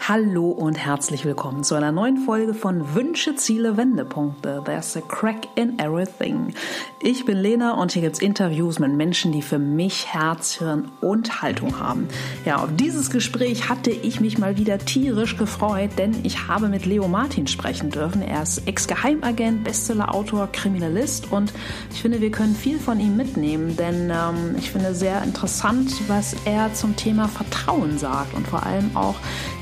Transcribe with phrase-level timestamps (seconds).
[0.00, 4.62] Hallo und herzlich willkommen zu einer neuen Folge von Wünsche, Ziele, Wendepunkte.
[4.64, 6.54] There's a crack in everything.
[7.00, 11.42] Ich bin Lena und hier gibt's Interviews mit Menschen, die für mich Herz, Hirn und
[11.42, 12.08] Haltung haben.
[12.46, 16.86] Ja, auf dieses Gespräch hatte ich mich mal wieder tierisch gefreut, denn ich habe mit
[16.86, 18.22] Leo Martin sprechen dürfen.
[18.22, 21.52] Er ist Ex-Geheimagent, Bestsellerautor, Kriminalist und
[21.92, 26.34] ich finde, wir können viel von ihm mitnehmen, denn ähm, ich finde sehr interessant, was
[26.46, 29.16] er zum Thema Vertrauen sagt und vor allem auch,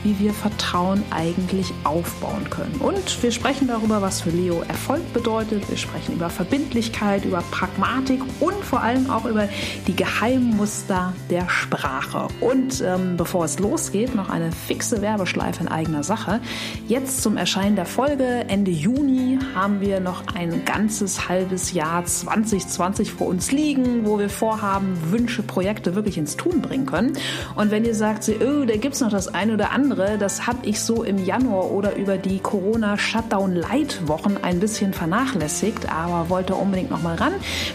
[0.07, 2.77] wie wir Vertrauen eigentlich aufbauen können.
[2.79, 5.69] Und wir sprechen darüber, was für Leo Erfolg bedeutet.
[5.69, 9.49] Wir sprechen über Verbindlichkeit, über Pragmatik und vor allem auch über
[9.89, 12.29] die Geheimmuster der Sprache.
[12.41, 16.41] Und ähm, bevor es losgeht, noch eine fixe Werbeschleife in eigener Sache.
[16.87, 23.11] Jetzt zum Erscheinen der Folge Ende Juni haben wir noch ein ganzes halbes Jahr 2020
[23.11, 27.15] vor uns liegen, wo wir vorhaben, Wünsche, Projekte wirklich ins Tun bringen können.
[27.57, 30.67] Und wenn ihr sagt, oh, da gibt es noch das eine oder andere, das habe
[30.67, 37.03] ich so im Januar oder über die Corona-Shutdown-Light-Wochen ein bisschen vernachlässigt, aber wollte unbedingt noch
[37.03, 37.33] mal ran,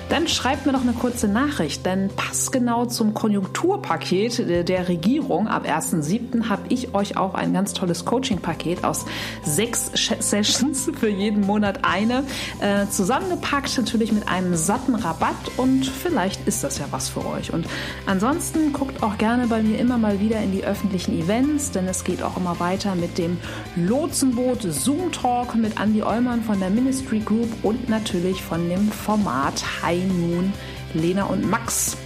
[0.09, 6.49] dann schreibt mir doch eine kurze Nachricht, denn passgenau zum Konjunkturpaket der Regierung ab 1.7.
[6.49, 9.05] habe ich euch auch ein ganz tolles Coaching-Paket aus
[9.43, 12.23] sechs Sessions für jeden Monat eine
[12.59, 17.53] äh, zusammengepackt, natürlich mit einem satten Rabatt und vielleicht ist das ja was für euch.
[17.53, 17.65] Und
[18.05, 22.03] ansonsten guckt auch gerne bei mir immer mal wieder in die öffentlichen Events, denn es
[22.03, 23.37] geht auch immer weiter mit dem
[23.75, 29.63] Lotsenboot Zoom Talk mit Andy Eulmann von der Ministry Group und natürlich von dem Format
[29.81, 30.51] High Moon
[30.93, 31.97] Lena und Max.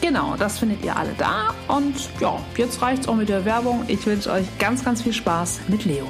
[0.00, 1.54] Genau, das findet ihr alle da.
[1.66, 3.84] Und ja, jetzt reicht's auch mit der Werbung.
[3.88, 6.06] Ich wünsche euch ganz, ganz viel Spaß mit Leo.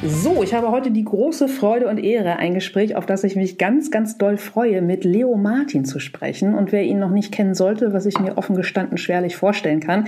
[0.00, 3.58] So, ich habe heute die große Freude und Ehre, ein Gespräch, auf das ich mich
[3.58, 6.54] ganz, ganz doll freue, mit Leo Martin zu sprechen.
[6.54, 10.06] Und wer ihn noch nicht kennen sollte, was ich mir offen gestanden schwerlich vorstellen kann,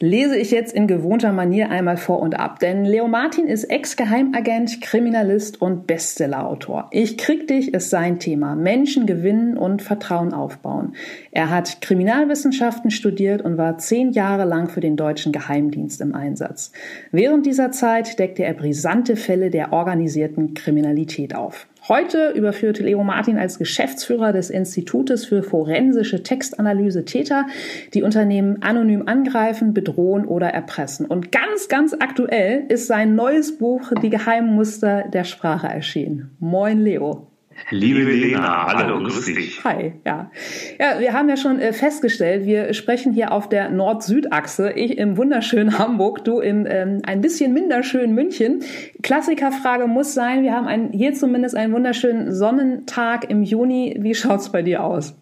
[0.00, 2.60] lese ich jetzt in gewohnter Manier einmal vor und ab.
[2.60, 6.88] Denn Leo Martin ist Ex-Geheimagent, Kriminalist und Bestsellerautor.
[6.90, 8.54] Ich krieg dich ist sein Thema.
[8.54, 10.94] Menschen gewinnen und Vertrauen aufbauen.
[11.30, 16.72] Er hat Kriminalwissenschaften studiert und war zehn Jahre lang für den deutschen Geheimdienst im Einsatz.
[17.12, 21.66] Während dieser Zeit deckte er brisante Fälle der organisierten Kriminalität auf.
[21.88, 27.46] Heute überführte Leo Martin als Geschäftsführer des Institutes für forensische Textanalyse Täter,
[27.92, 31.06] die Unternehmen anonym angreifen, bedrohen oder erpressen.
[31.06, 36.30] Und ganz, ganz aktuell ist sein neues Buch Die Geheimmuster der Sprache erschienen.
[36.38, 37.26] Moin, Leo.
[37.70, 39.64] Liebe Lena, hallo, grüß dich.
[39.64, 40.30] Hi, ja.
[40.78, 44.72] Ja, wir haben ja schon äh, festgestellt, wir sprechen hier auf der Nord-Süd-Achse.
[44.72, 48.62] Ich im wunderschönen Hamburg, du im ähm, ein bisschen minder schönen München.
[49.02, 53.96] Klassikerfrage muss sein, wir haben ein, hier zumindest einen wunderschönen Sonnentag im Juni.
[54.00, 55.16] Wie schaut's bei dir aus?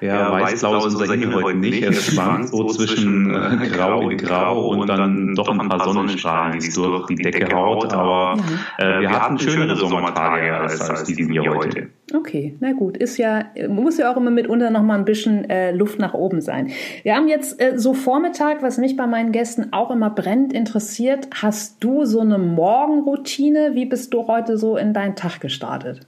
[0.00, 1.82] Ja, weiß-blau ist unser Himmel heute nicht.
[1.82, 6.66] Er schwankt so zwischen äh, grau und grau und dann doch ein paar Sonnenstrahlen, die
[6.66, 7.92] es durch die Decke haut.
[7.92, 8.38] Aber
[8.78, 11.88] äh, wir hatten schönere Sommertage als, als diesen hier heute.
[12.14, 15.70] Okay, na gut, ist ja, muss ja auch immer mitunter noch mal ein bisschen äh,
[15.72, 16.70] Luft nach oben sein.
[17.02, 21.28] Wir haben jetzt äh, so Vormittag, was mich bei meinen Gästen auch immer brennend interessiert.
[21.40, 23.74] Hast du so eine Morgenroutine?
[23.74, 26.00] Wie bist du heute so in deinen Tag gestartet?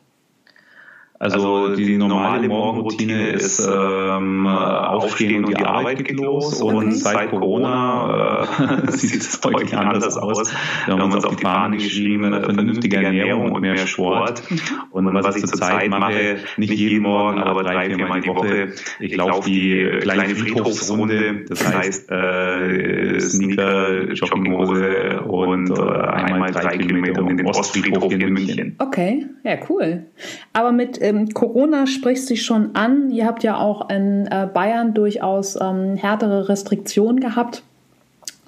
[1.23, 6.61] Also, also die normale Morgenroutine ist ähm, Aufstehen und die Arbeit geht los.
[6.61, 10.53] Und seit Corona äh, sieht es deutlich anders aus.
[10.85, 14.43] Wir haben uns auf die Fahne geschrieben, vernünftige Ernährung und mehr Sport.
[14.91, 19.15] Und was ich zurzeit mache, nicht jeden Morgen, aber drei, vier Mal die Woche, ich
[19.15, 21.45] laufe die kleine Friedhofsrunde.
[21.49, 28.75] Das heißt äh, Sneaker, Jogginghose und äh, einmal drei Kilometer um den Ostfriedhof in München.
[28.81, 30.07] Okay, ja cool.
[30.53, 33.11] Aber mit äh, ähm, Corona spricht sich schon an.
[33.11, 37.63] Ihr habt ja auch in äh, Bayern durchaus ähm, härtere Restriktionen gehabt.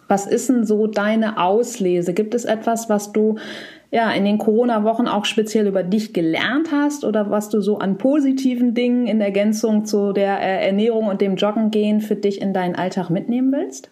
[0.08, 2.12] Was ist denn so deine Auslese?
[2.12, 3.36] Gibt es etwas, was du
[3.90, 7.96] ja in den Corona-Wochen auch speziell über dich gelernt hast oder was du so an
[7.96, 12.52] positiven Dingen in Ergänzung zu der äh, Ernährung und dem Joggen gehen für dich in
[12.52, 13.90] deinen Alltag mitnehmen willst?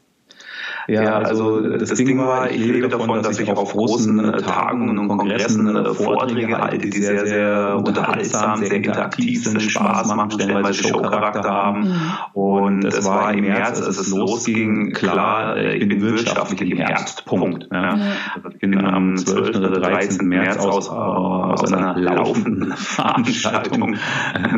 [0.89, 4.99] Ja, also das, das Ding war, ich lebe davon, dass ich auf großen äh, Tagungen
[4.99, 10.83] und Kongressen äh, Vorträge halte, die sehr, sehr unterhaltsam, sehr interaktiv sind, Spaß machen, stellenweise
[10.83, 11.81] Showcharakter haben.
[11.83, 12.13] Mhm.
[12.33, 17.25] Und es war im März, als es losging, klar, äh, ich bin wirtschaftlich im Herbst,
[17.25, 17.69] Punkt.
[17.73, 17.99] Ja.
[18.35, 19.57] Also ich bin am 12.
[19.57, 20.27] oder 13.
[20.27, 23.97] März aus, aus einer laufenden Veranstaltung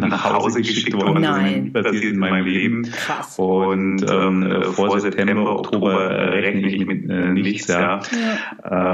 [0.00, 1.23] nach Hause geschickt worden.
[1.23, 1.70] Nein.
[1.73, 2.82] Das passiert in meinem Leben.
[2.82, 3.38] Krass.
[3.38, 8.00] Und ähm, vor September, Oktober rechne ich mit äh, nichts, ja, ja.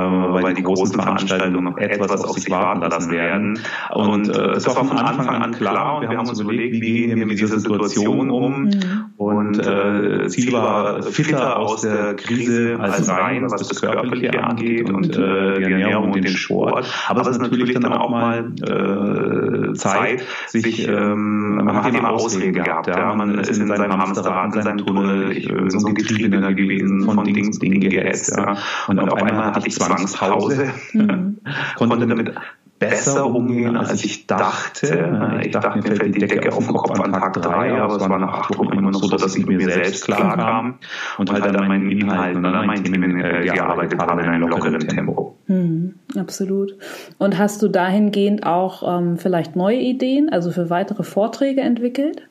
[0.05, 3.59] Ähm, weil die großen Veranstaltungen noch etwas auf sich warten lassen werden.
[3.91, 7.27] Und äh, es war von Anfang an klar, wir haben uns überlegt, wie gehen wir
[7.27, 8.65] mit dieser Situation um.
[8.65, 9.05] Mhm.
[9.17, 15.17] Und äh, Ziel war fitter aus der Krise als rein, was das Körperliche angeht und
[15.17, 16.87] äh, die Ernährung und den Sport.
[17.09, 22.53] Aber es ist natürlich dann auch mal äh, Zeit, sich, ähm, man hat immer Ausreden
[22.53, 22.87] gehabt.
[22.87, 23.15] Ja?
[23.15, 27.25] Man ist in seinem Hamsterrad, in seinem Tunnel, ich bin so ein Getriebener gewesen, von
[27.25, 28.37] Dingen zu Dingen gehetzt.
[28.37, 28.57] Ja?
[28.89, 31.39] Und auf einmal hatte ich Zwangspause, mhm.
[31.77, 32.35] konnte damit
[32.81, 35.41] besser umgehen, als ich dachte.
[35.45, 38.19] Ich dachte, mir fällt die Decke auf den Kopf an Tag drei, aber es war
[38.19, 40.79] nach acht Wochen immer noch so, dass ich mit mir selbst klar kam
[41.19, 44.81] und halt an meinen Inhalten und an meinen Themen äh, gearbeitet habe in einem lockeren
[44.81, 45.37] Tempo.
[45.47, 46.75] Hm, absolut.
[47.19, 52.23] Und hast du dahingehend auch ähm, vielleicht neue Ideen, also für weitere Vorträge entwickelt?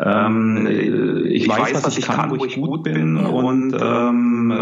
[0.00, 0.66] Ähm,
[1.26, 4.52] ich weiß, was ich kann, wo ich gut bin und ähm,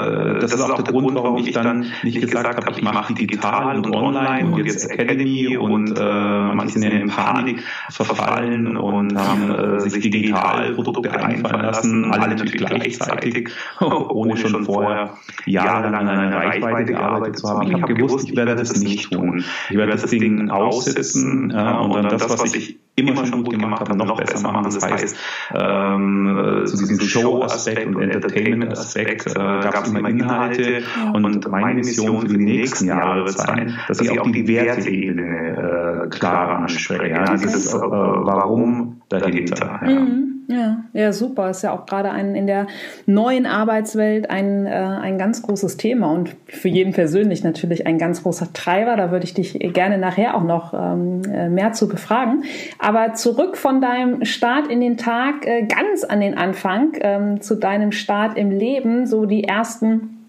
[0.41, 3.95] das ist auch der Grund, warum ich dann nicht gesagt habe, ich mache digital und
[3.95, 10.11] online und jetzt Academy und äh, manche sind in Panik verfallen und haben äh, sich
[10.11, 13.51] digitale Produkte einfallen lassen, alle natürlich gleichzeitig,
[13.81, 15.15] ohne schon vorher
[15.47, 17.67] jahrelang an einer Reichweite gearbeitet zu haben.
[17.67, 19.45] Ich habe gewusst, ich werde das nicht tun.
[19.71, 23.81] Ich werde das Ding aussitzen ja, und dann das, was ich immer schon gut gemacht
[23.81, 24.65] habe, noch besser machen.
[24.65, 25.17] Das heißt,
[25.55, 30.83] ähm, zu diesem Show-Aspekt und Entertainment-Aspekt äh, gab es immer Inhalte
[31.13, 36.09] und meine Mission für die nächsten Jahre wird sein, dass ich auch die Werteebene äh,
[36.09, 37.09] klarer anspreche.
[37.09, 39.81] Ja, dieses äh, Warum dahinter.
[39.83, 40.01] Ja.
[40.01, 40.42] Mhm.
[40.53, 41.51] Ja, ja, super.
[41.51, 42.67] Ist ja auch gerade ein, in der
[43.07, 48.23] neuen Arbeitswelt ein, äh, ein ganz großes Thema und für jeden persönlich natürlich ein ganz
[48.23, 48.97] großer Treiber.
[48.97, 52.45] Da würde ich dich gerne nachher auch noch ähm, äh, mehr zu befragen.
[52.79, 57.55] Aber zurück von deinem Start in den Tag, äh, ganz an den Anfang, ähm, zu
[57.55, 60.22] deinem Start im Leben, so die ersten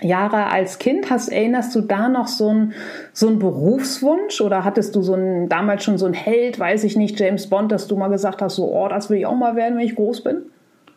[0.00, 1.10] Jahre als Kind.
[1.10, 2.74] Hast, erinnerst du da noch so einen
[3.12, 6.96] so einen Berufswunsch oder hattest du so einen, damals schon so einen Held, weiß ich
[6.96, 9.56] nicht, James Bond, dass du mal gesagt hast, so, oh, das will ich auch mal
[9.56, 10.42] werden, wenn ich groß bin?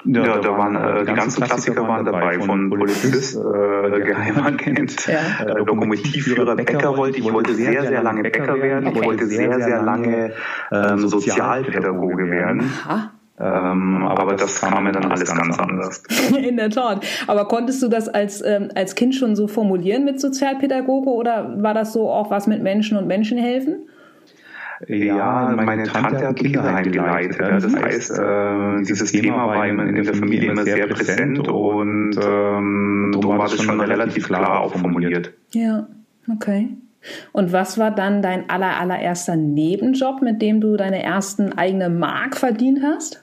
[0.05, 5.45] Ja, ja, da waren äh, die ganzen Klassiker waren dabei, von Polizist, äh, Geheimagent, ja.
[5.45, 9.81] äh, Lokomotivführer, Bäcker wollte ich, wollte sehr, sehr lange Bäcker werden, ich wollte sehr, sehr
[9.81, 10.33] lange
[10.71, 12.69] ähm, Sozialpädagoge werden.
[12.85, 13.11] Aha.
[13.39, 16.03] Ähm, aber das kam mir dann alles ganz anders.
[16.37, 17.03] In der Tat.
[17.25, 21.73] Aber konntest du das als, ähm, als Kind schon so formulieren mit Sozialpädagoge oder war
[21.73, 23.87] das so auch was mit Menschen und Menschen helfen?
[24.87, 27.39] Ja, meine Tante hat Kinderheim geleitet.
[27.39, 33.37] Das heißt, äh, dieses Thema war in der Familie immer sehr präsent und ähm, darum
[33.37, 35.31] war das schon relativ klar auch formuliert.
[35.51, 35.87] Ja,
[36.31, 36.69] okay.
[37.31, 42.37] Und was war dann dein aller, allererster Nebenjob, mit dem du deine ersten eigene Mark
[42.37, 43.22] verdient hast?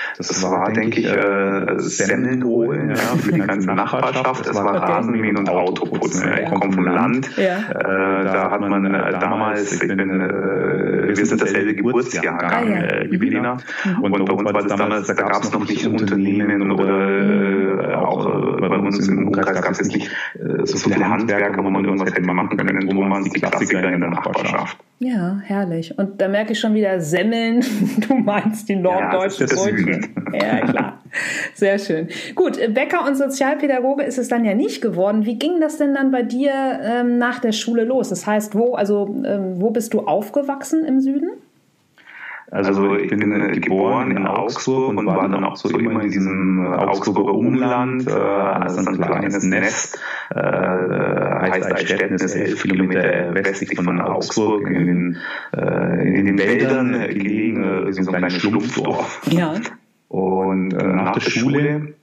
[0.21, 4.45] Das, das war, denke ich, äh, Semmeln holen ja, für die ganze Nachbarschaft.
[4.45, 6.27] Das war Rasenmähen und Autoputzen.
[6.27, 6.43] Ja.
[6.43, 7.35] Ich komme vom Land.
[7.37, 7.57] Ja.
[7.57, 12.81] Äh, da hat man äh, damals, ich bin, äh, wir sind dasselbe Geburtsjahrgang, ah, ja.
[12.81, 13.57] äh, Jubilina.
[13.83, 14.03] Mhm.
[14.03, 18.27] Und bei uns war das damals, da gab es noch nicht Unternehmen oder äh, auch
[18.27, 22.13] äh, bei uns im Umkreis gab es nicht äh, so viele Handwerker, wo man irgendwas
[22.13, 22.95] hätte machen können.
[22.95, 24.77] Wo waren die Klassiker in der Nachbarschaft.
[25.03, 25.97] Ja, herrlich.
[25.97, 27.65] Und da merke ich schon wieder Semmeln.
[28.07, 30.10] Du meinst die norddeutsche ja, Brötchen.
[30.33, 31.01] Ja, klar.
[31.53, 32.07] Sehr schön.
[32.35, 35.25] Gut, Bäcker und Sozialpädagoge ist es dann ja nicht geworden.
[35.25, 36.51] Wie ging das denn dann bei dir
[36.83, 38.09] ähm, nach der Schule los?
[38.09, 41.31] Das heißt, wo, also, ähm, wo bist du aufgewachsen im Süden?
[42.51, 46.65] Also ich bin äh, geboren in Augsburg und war dann auch so immer in diesem
[46.65, 49.97] äh, Augsburger Umland, äh, also ein kleines Nest,
[50.35, 55.17] äh, heißt Eichstätten ist elf Kilometer westlich von Augsburg, in den,
[55.55, 59.21] äh, in den Wäldern gelegen, äh, so ein kleines Schlumpfdorf.
[59.31, 59.53] Ja.
[60.11, 61.93] Und äh, nach der Schule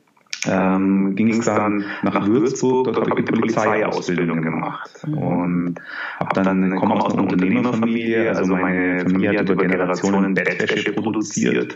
[0.46, 5.76] ähm, ging es dann nach Würzburg, dort habe ich die Polizeiausbildung gemacht und
[6.20, 11.74] habe dann komme aus einer Unternehmerfamilie, also meine Familie hat über Generationen Bettwäsche produziert.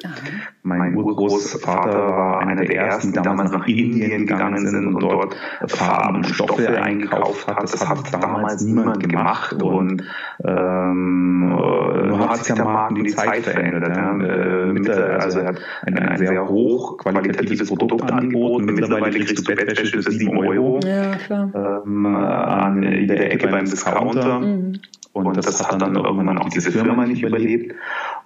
[0.62, 6.18] Mein Urgroßvater war einer der ersten, die damals nach Indien gegangen sind und dort Farben
[6.18, 7.62] und Stoffe eingekauft hat.
[7.62, 10.04] Das hat damals niemand gemacht und
[10.44, 13.96] ähm, nur hat sich der Markt in die Zeit verändert.
[13.96, 14.18] Ja.
[14.18, 18.80] Äh, also er hat ein, ein sehr hochqualitatives Produkt angeboten angeboten.
[18.80, 21.82] Mittlerweile kriegst du Bettwäsche für 7 Euro ja, klar.
[21.84, 24.40] Ähm, an jeder Ecke beim Discounter.
[24.40, 24.80] Mhm.
[25.12, 27.74] Und das hat dann irgendwann auch diese Firma nicht überlebt.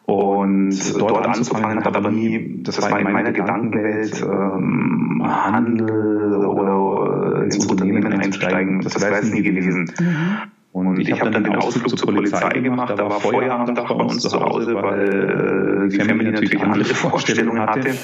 [0.04, 7.66] Und dort anzufangen hat aber nie, das war in meiner Gedankenwelt, ähm, Handel oder ins
[7.66, 9.90] Unternehmen einsteigen, das wäre es nie gewesen.
[9.98, 10.36] Mhm.
[10.72, 14.38] Und ich habe dann den Ausflug zur Polizei gemacht, da war Feueralarm bei uns zu
[14.38, 17.94] Hause, weil äh, die Family natürlich andere Vorstellungen hatte.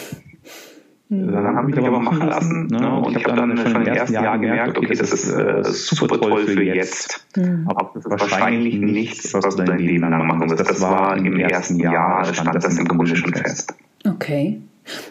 [1.12, 2.68] Dann haben mich aber machen lassen.
[2.68, 2.80] Ne?
[2.80, 2.94] ne?
[3.00, 6.46] Und ich habe dann schon im ersten Jahr gemerkt, okay, das ist äh, super toll
[6.46, 7.26] für jetzt.
[7.36, 7.66] Mhm.
[7.68, 10.68] Aber das ist wahrscheinlich nichts, was du dein Leben lang machen wirst.
[10.68, 13.74] Das war im ersten Jahr, stand das im Kommunischen fest.
[14.08, 14.62] Okay.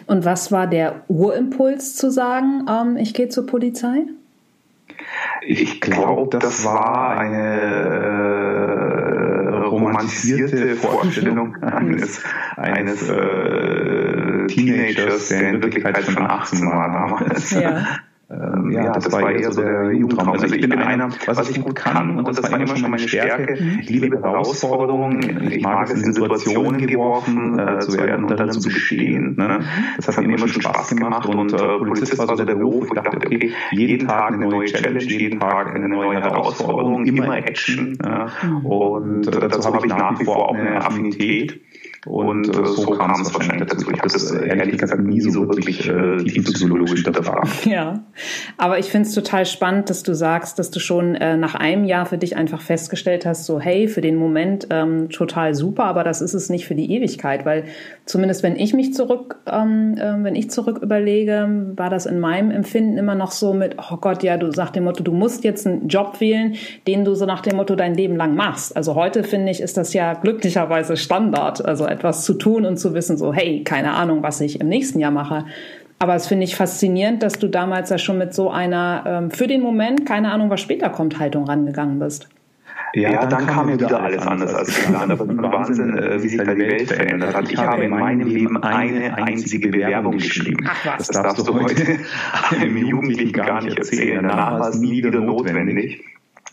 [0.06, 4.06] Und was war der Urimpuls zu sagen, ähm, ich gehe zur Polizei?
[5.46, 8.42] Ich glaube, das war eine äh,
[9.64, 12.22] romantisierte Vorstellung eines,
[12.56, 14.11] eines äh,
[14.46, 17.50] Teenagers, der in Wirklichkeit schon 18 war damals.
[17.50, 17.84] Ja.
[18.32, 20.30] Ähm, ja, ja, das, das war eher so der Jugendtraum.
[20.30, 23.06] Also, also ich bin einer, was ich gut kann, und das war immer schon meine
[23.06, 23.58] Stärke.
[23.80, 25.50] Ich liebe Herausforderungen.
[25.50, 29.36] Ich mag es, in Situationen geworfen äh, zu werden und dann zu bestehen.
[29.36, 29.60] Ne?
[29.96, 32.86] Das hat mir immer schon Spaß gemacht und äh, Polizist war so der Beruf.
[32.86, 37.98] Ich dachte, okay, jeden Tag eine neue Challenge, jeden Tag eine neue Herausforderung, immer Action.
[38.02, 38.28] Ja?
[38.62, 41.60] Und äh, dazu habe ich nach wie vor auch eine Affinität.
[42.04, 43.88] Und äh, so kam es wahrscheinlich dazu.
[43.90, 47.66] Ich habe das äh, ehrlich gesagt nie so wirklich äh, tiefenpsychologisch hinterfragt.
[47.72, 48.02] Ja,
[48.58, 51.84] aber ich finde es total spannend, dass du sagst, dass du schon äh, nach einem
[51.84, 56.04] Jahr für dich einfach festgestellt hast, so hey, für den Moment ähm, total super, aber
[56.04, 57.64] das ist es nicht für die Ewigkeit, weil
[58.04, 62.50] zumindest wenn ich mich zurück, ähm, äh, wenn ich zurück überlege, war das in meinem
[62.50, 65.66] Empfinden immer noch so mit, oh Gott, ja, du sagst dem Motto, du musst jetzt
[65.66, 66.56] einen Job wählen,
[66.86, 68.76] den du so nach dem Motto dein Leben lang machst.
[68.76, 71.64] Also heute finde ich, ist das ja glücklicherweise Standard.
[71.64, 74.98] Also etwas zu tun und zu wissen, so, hey, keine Ahnung, was ich im nächsten
[74.98, 75.44] Jahr mache.
[75.98, 79.46] Aber es finde ich faszinierend, dass du damals ja schon mit so einer, ähm, für
[79.46, 82.28] den Moment, keine Ahnung, was später kommt, Haltung rangegangen bist.
[82.94, 85.12] Ja, ja, dann, dann kam mir wieder alles anders als geplant.
[85.12, 87.50] Aber Wahnsinn, äh, wie sich da die Welt verändert hat.
[87.50, 90.66] Ich habe in meinem Leben eine einzige Bewerbung geschrieben.
[90.68, 91.06] Ach was.
[91.06, 91.84] Das darfst du heute
[92.60, 94.26] einem Jugendlichen gar nicht erzählen.
[94.26, 96.04] Danach war es nie wieder notwendig.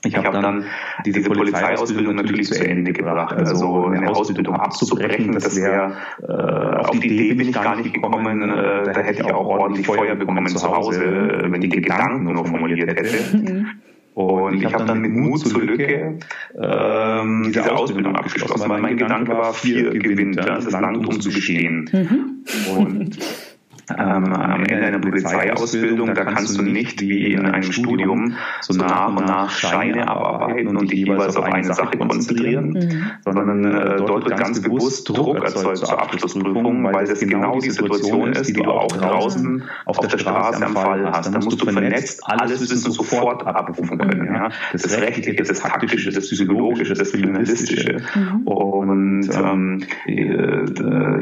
[0.05, 0.63] Ich habe dann
[1.05, 3.35] diese Polizeiausbildung natürlich zu Ende gebracht.
[3.35, 8.41] Also eine Ausbildung abzubrechen, das wäre, äh, auf die Idee bin ich gar nicht gekommen.
[8.41, 12.45] Äh, da hätte ich auch ordentlich Feuer bekommen zu Hause, wenn ich die Gedanken nur
[12.45, 13.37] formuliert hätte.
[13.37, 13.67] Mhm.
[14.13, 16.17] Und ich habe dann mit Mut zur Lücke
[16.61, 21.89] ähm, diese Ausbildung abgeschlossen, weil mein Gedanke war, vier gewinnt, das Land um zu bestehen.
[21.91, 22.75] Mhm.
[22.75, 23.17] Und
[23.97, 29.09] ähm, am Ende einer Polizeiausbildung, da kannst du nicht wie in einem Studium so nach
[29.09, 33.11] und nach Scheine abarbeiten und dich jeweils auf eine Sache konzentrieren, mhm.
[33.23, 38.33] sondern äh, dort wird ganz bewusst Druck erzeugt zur Abschlussprüfung, weil das genau die Situation
[38.33, 41.33] ist, die du auch draußen auf der Straße am Fall hast.
[41.33, 44.33] Da musst du vernetzt alles Wissen sofort abrufen können.
[44.33, 44.49] Ja?
[44.71, 47.97] Das Rechtliche, das Taktische, das Psychologische, das Kriminalistische.
[48.15, 48.47] Mhm.
[48.47, 50.63] Und ähm, äh,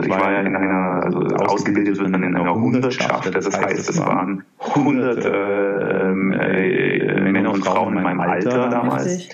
[0.02, 2.28] ich war ja in einer, also ausgebildet in einer
[2.62, 3.34] Hundertschaft.
[3.34, 9.30] Das heißt, es waren hunderte ähm, äh, Männer und Frauen in meinem Alter damals.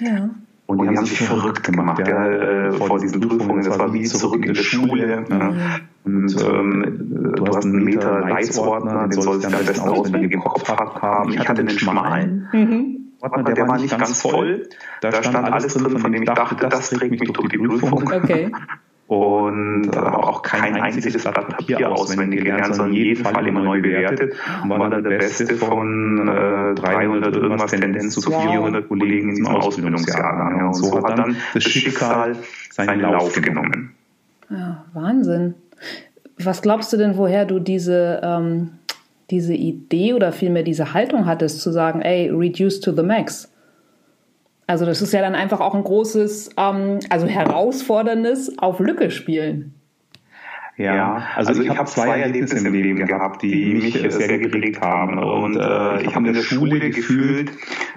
[0.65, 3.63] Und die haben sich verrückt gemacht ja, äh, vor diesen Prüfungen.
[3.63, 5.25] Das war wie zurück in der Schule.
[5.30, 5.50] Ja.
[6.06, 10.68] Und ähm, du hast einen Meter Leitsordner, den sollst du am besten auswendig im Kopf
[10.68, 11.32] haben.
[11.32, 12.48] Ich hatte einen schmalen.
[12.53, 13.00] Mhm.
[13.24, 14.68] Ordner, der war nicht ganz voll.
[15.01, 18.12] Da stand alles drin, von dem ich dachte, das trägt mich durch die Prüfung.
[18.12, 18.51] Okay.
[19.13, 24.34] Und äh, auch kein einziges Blatt Papier auswendig gelernt, sondern jeden Fall immer neu bewertet
[24.63, 29.48] und war dann der Beste von äh, 300 irgendwas Tendenz zu 400 Kollegen in diesem
[29.48, 30.55] Ausbildungsjahr.
[30.58, 32.36] Ja, und so hat dann das Schicksal
[32.72, 33.93] seinen Lauf genommen.
[34.50, 35.55] Ja, Wahnsinn.
[36.38, 38.72] Was glaubst du denn, woher du diese, ähm,
[39.29, 43.53] diese Idee oder vielmehr diese Haltung hattest, zu sagen, ey, reduce to the max?
[44.67, 49.75] Also das ist ja dann einfach auch ein großes, ähm, also herausforderndes auf Lücke spielen.
[50.75, 54.82] Ja, also, also ich, ich habe zwei Erlebnisse im Leben gehabt, die mich sehr geprägt
[54.82, 55.20] haben.
[55.20, 57.51] Und äh, ich habe in der Schule gefühlt,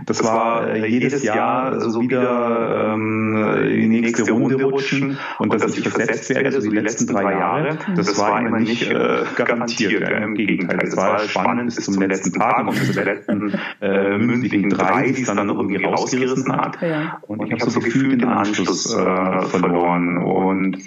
[0.04, 5.76] das war äh, jedes Jahr so wieder ähm, in die nächste Runde rutschen und dass
[5.76, 9.92] ich versetzt werde, also die letzten drei Jahre, das war immer nicht äh, garantiert.
[9.92, 14.18] Ja, Im Gegenteil, es war spannend bis zum letzten Tag und bis zur letzten äh,
[14.18, 16.78] mündlichen drei, die es dann noch irgendwie rausgerissen hat.
[17.23, 20.18] Und ich habe so gefühlt den Anschluss äh, verloren.
[20.18, 20.78] Und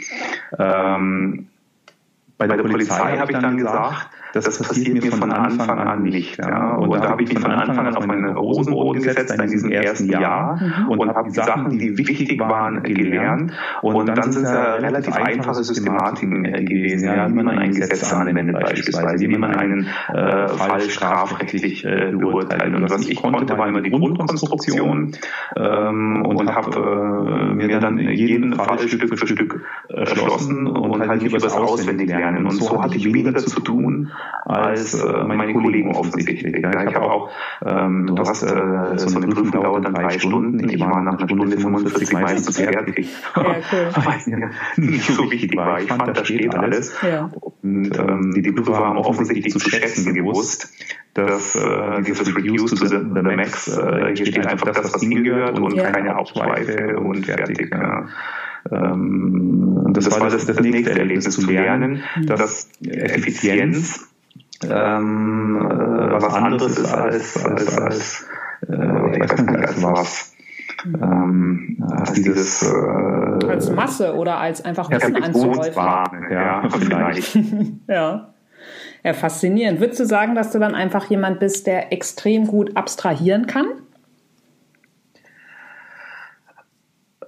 [0.58, 1.48] ähm,
[2.40, 6.38] bei der, Polizei habe ich dann gesagt, das, das passiert mir von Anfang an nicht.
[6.38, 6.76] Ja.
[6.76, 9.72] Und, und da habe ich mich von Anfang an auf meine Hosenboden gesetzt in diesem
[9.72, 10.88] ersten Jahr mhm.
[10.88, 13.52] und habe die Sachen, die wichtig waren, gelernt.
[13.82, 18.58] Und dann sind es ja relativ einfache Systematiken gewesen, ja, wie man ein Gesetz anwendet
[18.58, 22.74] beispielsweise, wie man einen äh, Fall strafrechtlich äh, beurteilt.
[22.74, 25.12] Und was ich konnte, war immer die Grundkonstruktion
[25.58, 31.34] ähm, und habe äh, mir dann jeden Fall Stück für Stück erschlossen und halt nicht
[31.34, 32.29] übers Auswendiglernen.
[32.38, 34.12] Und so hatte ich weniger zu tun,
[34.46, 36.42] als äh, meine Kollegen offensichtlich.
[36.42, 37.30] Ja, ich habe auch,
[37.66, 40.70] ähm, du hast äh, so eine Prüfung dauert dann drei Stunden.
[40.70, 43.10] Ich war nach einer Stunde 45 meistens fertig.
[43.36, 44.50] Ja, cool.
[44.78, 45.80] nicht so wichtig war.
[45.82, 46.96] Ich fand, da steht alles.
[47.02, 47.30] Ja.
[47.62, 50.74] Und ähm, die, die Prüfer haben offensichtlich zu schätzen gewusst,
[51.14, 55.60] dass äh, dieses Reduce to the, the Max, äh, hier steht einfach das, was hingehört
[55.60, 55.92] und ja.
[55.92, 57.70] keine Hauptschweife und fertig.
[57.72, 58.08] Ja.
[58.72, 64.08] Ähm, und das, war das, das nächste Erlebnis zu lernen, dass Effizienz
[64.64, 68.26] ähm, äh, was anderes ist als, als, als
[68.68, 70.36] äh, ich weiß nicht, als was.
[70.86, 75.84] Ähm, als dieses äh, als Masse oder als einfach Wissen anzuhäufen.
[76.32, 77.38] Ja, vielleicht.
[77.88, 78.34] ja.
[79.04, 79.80] Ja, faszinierend.
[79.80, 83.66] Würdest du sagen, dass du dann einfach jemand bist, der extrem gut abstrahieren kann?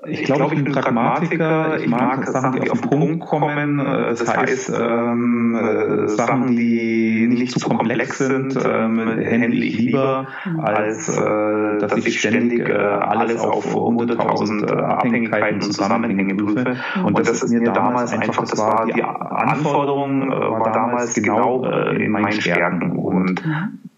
[0.07, 1.79] Ich glaube, ich bin Pragmatiker.
[1.79, 3.77] Ich mag Sachen, die auf den Punkt kommen.
[3.77, 10.27] Das heißt, ähm, äh, Sachen, die nicht zu komplex sind, ähm, handle ich lieber,
[10.57, 16.77] als äh, dass ich ständig äh, alles auf 100.000 Abhängigkeiten und Zusammenhänge prüfe.
[17.03, 22.31] Und das ist mir damals einfach, das war die Anforderung, war damals genau in meinen
[22.31, 22.97] Stärken.
[22.97, 23.43] Und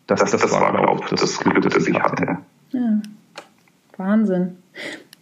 [0.07, 2.37] das, das, das war, glaube ich, das Glück, das ich hatte.
[2.71, 3.01] Ja.
[3.97, 4.57] Wahnsinn.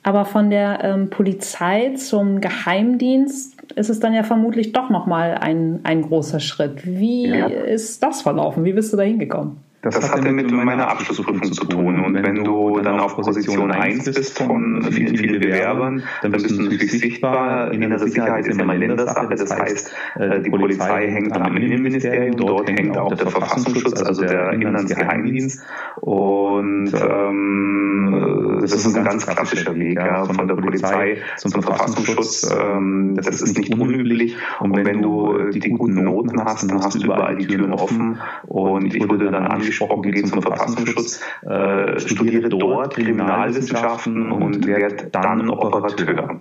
[0.03, 5.81] Aber von der ähm, Polizei zum Geheimdienst ist es dann ja vermutlich doch nochmal ein,
[5.83, 6.85] ein großer Schritt.
[6.85, 7.47] Wie ja.
[7.47, 8.65] ist das verlaufen?
[8.65, 9.57] Wie bist du da hingekommen?
[9.81, 12.05] Das, das hatte mit meiner Abschlussprüfung zu tun.
[12.05, 16.61] Und wenn du dann auf Position 1 bist von vielen, vielen Bewerbern, dann bist du
[16.61, 17.71] natürlich sichtbar.
[17.71, 19.33] Innere Sicherheit ist ja immer Ländersache.
[19.35, 24.53] Das heißt, äh, die Polizei hängt am Innenministerium, dort hängt auch der Verfassungsschutz, also der
[24.53, 25.63] Inlandsgeheimdienst.
[26.01, 32.47] Und ähm, das ist ein ganz klassischer Weg ja, von der Polizei zum Verfassungsschutz.
[32.51, 34.37] Ähm, das ist nicht unüblich.
[34.59, 38.19] Und wenn du die guten Noten hast, dann hast du überall die Türen offen.
[38.43, 45.07] Und ich wurde dann angesprochen, angesprochen, gehe zum Verfassungsschutz, äh, studiere dort Kriminalwissenschaften und werde
[45.11, 46.39] dann Operateur.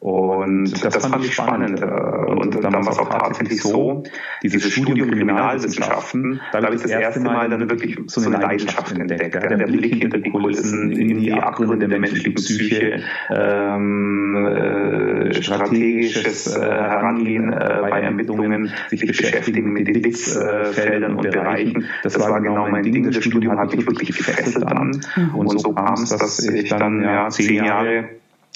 [0.00, 1.80] Und das, das fand ich spannend.
[1.80, 4.02] Äh, und dann war es auch tatsächlich so,
[4.42, 9.34] dieses Studium Kriminalwissenschaften, da habe ich das erste Mal dann wirklich so eine Leidenschaft entdeckt.
[9.34, 13.02] Der Blick hinter die Kulissen, in die Abgründe der menschlichen Psyche,
[13.34, 21.86] ähm, äh, strategisches äh, Herangehen äh, bei Ermittlungen, sich beschäftigen mit Deliktsfeldern und Bereichen.
[22.02, 23.04] Das war genau mein Ding.
[23.10, 25.00] Das Studium hat mich wirklich gefesselt an.
[25.16, 25.34] Mhm.
[25.34, 28.08] Und so kam es, dass ich dann ja zehn Jahre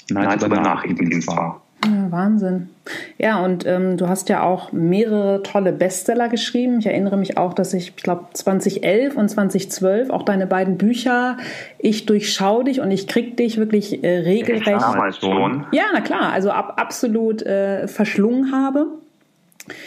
[0.09, 1.61] Night über Nachrichtendienst war.
[1.85, 2.69] Ja, Wahnsinn.
[3.17, 6.77] Ja, und ähm, du hast ja auch mehrere tolle Bestseller geschrieben.
[6.79, 11.37] Ich erinnere mich auch, dass ich, ich glaube, 2011 und 2012 auch deine beiden Bücher
[11.79, 14.67] Ich durchschau dich und ich krieg dich wirklich äh, regelrecht.
[14.67, 15.65] Damals schon.
[15.71, 18.85] Ja, na klar, also ab, absolut äh, verschlungen habe.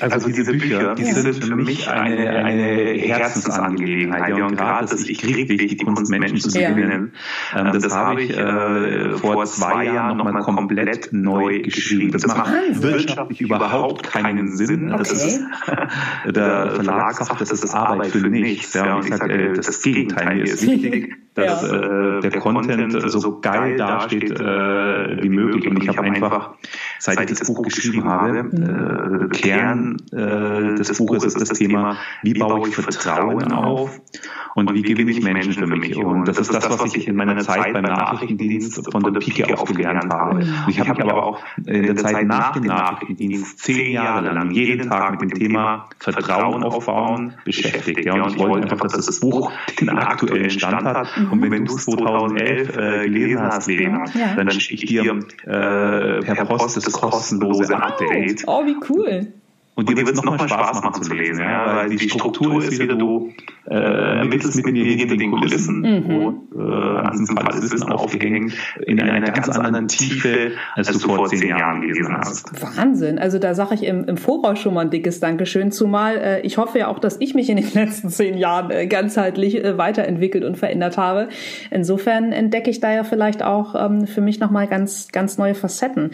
[0.01, 4.33] Also, also diese Bücher, die sind für mich eine, eine Herzensangelegenheit.
[4.35, 7.13] Und gerade das Ich krieg dich, die Kunst Menschen zu gewinnen,
[7.53, 7.61] ja.
[7.61, 12.13] ähm, das, das habe ich äh, vor zwei Jahren nochmal komplett neu geschrieben.
[12.13, 14.93] Das macht wirtschaftlich überhaupt keinen Sinn.
[14.93, 14.99] Okay.
[14.99, 15.41] Das ist,
[16.35, 18.75] der Verlag sagt, das ist Arbeit für nichts.
[18.75, 22.19] Ja, und ich sage, äh, das Gegenteil ist wichtig, dass ja.
[22.19, 25.67] äh, der Content so geil dasteht äh, wie möglich.
[25.67, 26.55] Und ich habe einfach,
[27.05, 29.27] seit ich das Buch geschrieben habe, mhm.
[29.27, 34.01] äh, Kern äh, des Buches ist das Thema, wie baue ich Vertrauen auf
[34.55, 35.97] und wie gewinne ich Menschen für mich.
[35.97, 39.65] Und das ist das, was ich in meiner Zeit beim Nachrichtendienst von der Pike auf
[39.65, 40.47] gelernt habe.
[40.69, 44.89] Ich habe mich aber auch in der Zeit nach dem Nachrichtendienst zehn Jahre lang jeden
[44.89, 48.05] Tag mit dem Thema Vertrauen aufbauen beschäftigt.
[48.07, 51.09] Ja, und ich wollte einfach, dass das Buch den aktuellen Stand hat.
[51.31, 54.05] Und wenn du es 2011 äh, gelesen hast, Lena,
[54.37, 58.45] dann schicke ich dir äh, per Post das kostenlose Update.
[58.47, 59.33] Oh, wie cool.
[59.77, 62.95] Und dir wird es nochmal Spaß machen zu lesen, ja, weil die Struktur ist wieder,
[62.95, 63.33] du
[63.67, 66.05] äh, ermittelst mit mir hinter den Kulissen, mhm.
[66.07, 68.53] wo äh, an diesem Fall das Wissen aufgehängt,
[68.87, 72.53] in einer ganz anderen Tiefe, als du vor zehn Jahren gelesen hast.
[72.63, 76.41] Wahnsinn, also da sage ich im, im Voraus schon mal ein dickes Dankeschön, zumal äh,
[76.43, 79.77] ich hoffe ja auch, dass ich mich in den letzten zehn Jahren äh, ganzheitlich äh,
[79.77, 81.29] weiterentwickelt und verändert habe.
[81.73, 86.13] Insofern entdecke ich da ja vielleicht auch ähm, für mich nochmal ganz, ganz neue Facetten.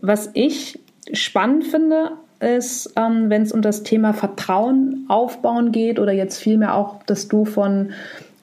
[0.00, 0.78] Was ich
[1.12, 2.12] spannend finde
[2.42, 7.28] ist, ähm, wenn es um das Thema Vertrauen aufbauen geht oder jetzt vielmehr auch, dass
[7.28, 7.90] du von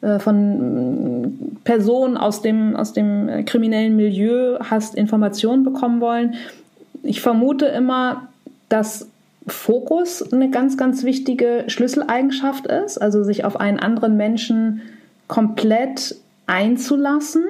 [0.01, 6.35] äh, von Personen aus dem, aus dem kriminellen Milieu hast Informationen bekommen wollen.
[7.03, 8.27] Ich vermute immer,
[8.69, 9.07] dass
[9.47, 14.81] Fokus eine ganz, ganz wichtige Schlüsseleigenschaft ist, also sich auf einen anderen Menschen
[15.27, 16.15] komplett
[16.47, 17.43] einzulassen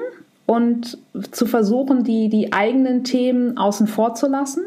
[0.46, 0.98] und
[1.32, 4.62] zu versuchen, die, die eigenen Themen außen vor zu lassen.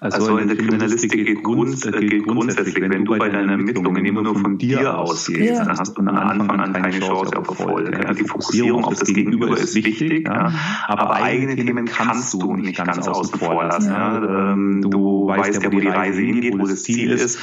[0.00, 4.04] Also, also in der Kriminalistik gilt, Grund, äh, gilt grundsätzlich, wenn du bei deinen Ermittlungen
[4.04, 5.64] immer nur von dir ausgehst, ja.
[5.64, 7.92] dann hast du von Anfang an keine Chance auf Erfolg.
[7.92, 8.12] Ja.
[8.12, 10.52] Die Fokussierung auf das Gegenüber ist wichtig, ja.
[10.86, 13.90] aber eigene Themen kannst du nicht ganz außen vor lassen.
[13.90, 14.52] Ja.
[14.52, 17.38] Ähm, du weißt ja, wo die Reise hingeht, wo das Ziel ist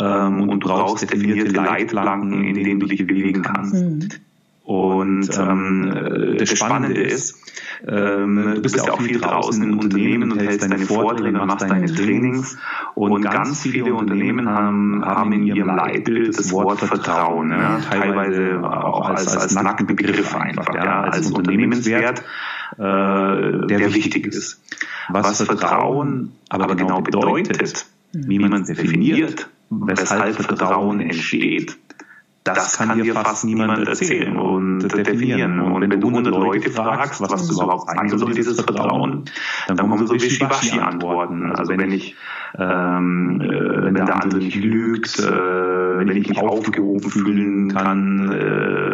[0.00, 4.20] ähm, und du brauchst definierte Leitplanken, in denen du dich bewegen kannst.
[5.18, 7.36] Und Und ähm, das Spannende ist,
[7.86, 11.86] ähm, du bist ja auch viel draußen in Unternehmen und hältst deine Vorträge, machst deine
[11.92, 12.56] Trainings.
[12.94, 17.80] Und ganz viele Unternehmen haben, haben in ihrem Leitbild das Wort Vertrauen, ne?
[17.88, 22.22] teilweise auch als, als nackten Begriff einfach, ja, als Unternehmenswert,
[22.76, 24.60] äh, der wichtig ist.
[25.08, 31.76] Was Vertrauen aber genau bedeutet, wie man es definiert, weshalb Vertrauen entsteht,
[32.44, 35.60] das kann dir fast niemand erzählen und definieren.
[35.60, 39.24] Und wenn du 100 Leute fragst, was das überhaupt sein soll, dieses Vertrauen,
[39.66, 41.52] dann kommen so Wischiwaschi-Antworten.
[41.52, 42.16] Also wenn ich,
[42.58, 48.88] ähm, äh, wenn der andere nicht lügt, äh, wenn ich mich aufgehoben fühlen kann, äh,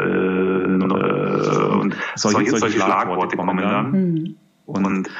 [1.84, 3.90] und solche, solche Schlagworte kommen dann.
[3.90, 4.36] Mhm.
[4.66, 5.10] Und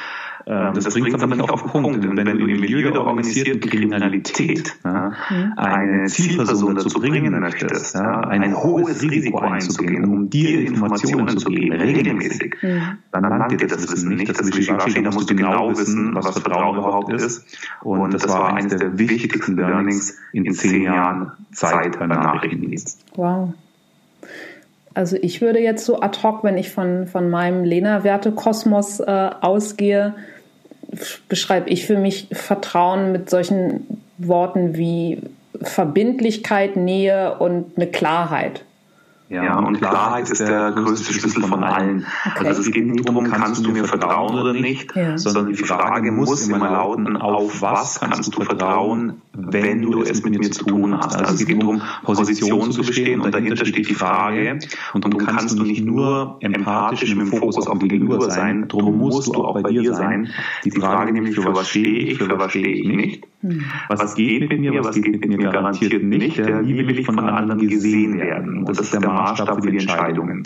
[0.47, 2.05] das, das bringt es aber nicht auf den Punkt.
[2.05, 5.13] Denn wenn du im Milieu der organisierten Kriminalität ja,
[5.57, 11.73] eine Zielperson dazu bringen möchtest, ja, ein hohes Risiko einzugehen, um dir Informationen zu geben,
[11.73, 12.57] regelmäßig,
[13.11, 14.39] dann langt dir das Wissen nicht.
[14.39, 17.47] Das Wischiwaschi, da musst du genau wissen, was Vertrauen überhaupt ist.
[17.83, 23.05] Und das war eines der wichtigsten Learnings in zehn Jahren Zeit beim Nachrichtendienst.
[23.17, 23.55] Wow.
[24.95, 30.15] Also ich würde jetzt so ad hoc, wenn ich von, von meinem Lena-Werte-Kosmos äh, ausgehe,
[31.29, 33.87] beschreibe ich für mich Vertrauen mit solchen
[34.19, 35.21] Worten wie
[35.63, 38.65] Verbindlichkeit, Nähe und eine Klarheit.
[39.31, 42.05] Ja, und Klarheit ist der größte Schlüssel von allen.
[42.27, 42.47] Okay.
[42.47, 45.17] Also es geht nicht darum, kannst du mir vertrauen oder nicht, ja.
[45.17, 50.39] sondern die Frage muss immer lauten, auf was kannst du vertrauen, wenn du es mit
[50.39, 51.17] mir zu tun hast.
[51.17, 54.59] Also es geht darum, Position zu bestehen und dahinter steht die Frage
[54.93, 58.99] und du kannst du nicht nur empathisch mit dem Fokus auf dem Gegenüber sein, darum
[58.99, 60.29] musst du auch bei dir sein.
[60.65, 63.27] Die Frage nämlich, für was stehe ich, für was stehe ich nicht.
[63.89, 67.67] Was geht mit mir, was geht mit mir garantiert nicht, wie will ich von anderen
[67.67, 68.59] gesehen werden.
[68.59, 70.45] Und das ist der Maßstab für die Entscheidungen.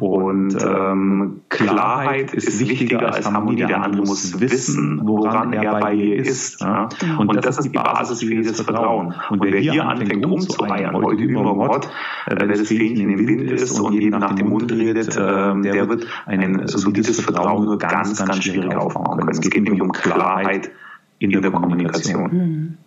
[0.00, 3.64] Und ähm, Klarheit ist wichtiger als Harmonie.
[3.64, 6.60] Der andere muss wissen, woran er bei dir ist.
[6.60, 6.88] Ja?
[7.18, 9.14] Und das ist die Basis für dieses Vertrauen.
[9.30, 11.88] Und wer hier anfängt umzueiern, heute übermorgen,
[12.26, 15.88] äh, wer das Fähnchen im Wind ist und jedem nach dem Mund redet, äh, der
[15.88, 19.30] wird ein solides Vertrauen nur ganz, ganz schwierig aufbauen können.
[19.30, 20.70] Es geht nämlich um Klarheit
[21.18, 22.78] in der Kommunikation.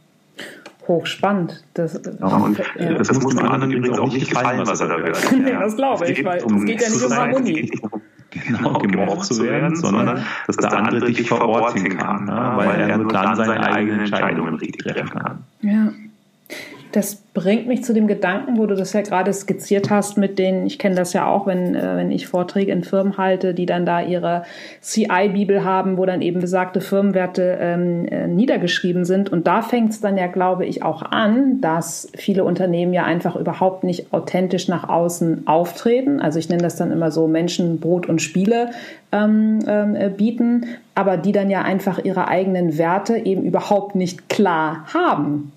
[0.87, 1.63] Hochspannend.
[1.73, 2.93] Das, ja, und ja.
[2.93, 5.31] das, das muss dem anderen übrigens auch nicht gefallen, was er da hört.
[5.31, 7.71] nee, das glaube ich, weil um es geht ja nicht um Harmonie.
[8.31, 12.53] Genau, gemocht zu werden, sondern dass der andere dich verorten kann, ne?
[12.55, 15.43] weil er nur dann seine eigenen Entscheidungen richtig treffen kann.
[15.59, 15.91] Ja.
[16.91, 20.65] Das bringt mich zu dem Gedanken, wo du das ja gerade skizziert hast, mit denen,
[20.65, 23.85] ich kenne das ja auch, wenn, äh, wenn ich Vorträge in Firmen halte, die dann
[23.85, 24.43] da ihre
[24.81, 29.31] CI-Bibel haben, wo dann eben besagte Firmenwerte ähm, äh, niedergeschrieben sind.
[29.31, 33.37] Und da fängt es dann ja, glaube ich, auch an, dass viele Unternehmen ja einfach
[33.37, 36.19] überhaupt nicht authentisch nach außen auftreten.
[36.19, 38.71] Also ich nenne das dann immer so Menschen, Brot und Spiele
[39.13, 44.85] ähm, äh, bieten, aber die dann ja einfach ihre eigenen Werte eben überhaupt nicht klar
[44.93, 45.53] haben.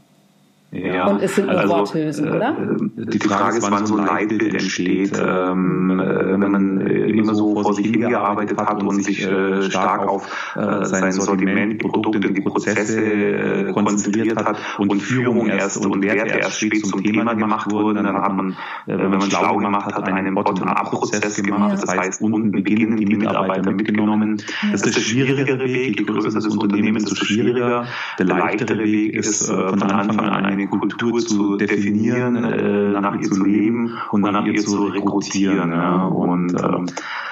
[0.74, 2.56] Ja, und es sind nur also, Worthülsen, oder?
[2.58, 5.12] Äh, die Frage ist, wann so ein Leitbild entsteht.
[5.16, 10.08] Ähm, äh, wenn man äh, immer so vor sich hingearbeitet hat und sich äh, stark
[10.08, 16.02] auf äh, sein Sortiment, die Produkte, die Prozesse äh, konzentriert hat und Führung erst und
[16.02, 18.50] Werte erst spät zum Thema gemacht wurden, dann hat man,
[18.86, 21.82] äh, wenn man schlau gemacht hat, einen Bottom-up-Prozess gemacht.
[21.82, 24.42] Das heißt, unten beginnen die Mitarbeiter mitgenommen.
[24.72, 26.00] Das ist der schwierigere Weg.
[26.00, 27.86] Je größer das Unternehmen, desto schwieriger.
[28.18, 33.14] Der leichtere Weg ist, äh, von Anfang an eine eine Kultur zu definieren, äh, nach
[33.20, 35.70] ihr zu leben und nach ihr zu rekrutieren.
[35.70, 36.06] Ja.
[36.06, 36.86] Und, ähm,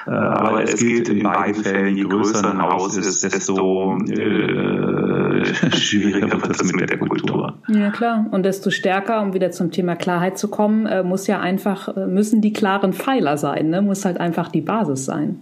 [0.07, 6.31] äh, aber es gilt in beiden Fällen, je größer ein Haus ist, desto äh, schwieriger
[6.43, 7.55] wird es mit der Kultur.
[7.69, 8.27] Ja klar.
[8.31, 12.07] Und desto stärker, um wieder zum Thema Klarheit zu kommen, äh, muss ja einfach, äh,
[12.07, 13.83] müssen die klaren Pfeiler sein, ne?
[13.83, 15.41] muss halt einfach die Basis sein.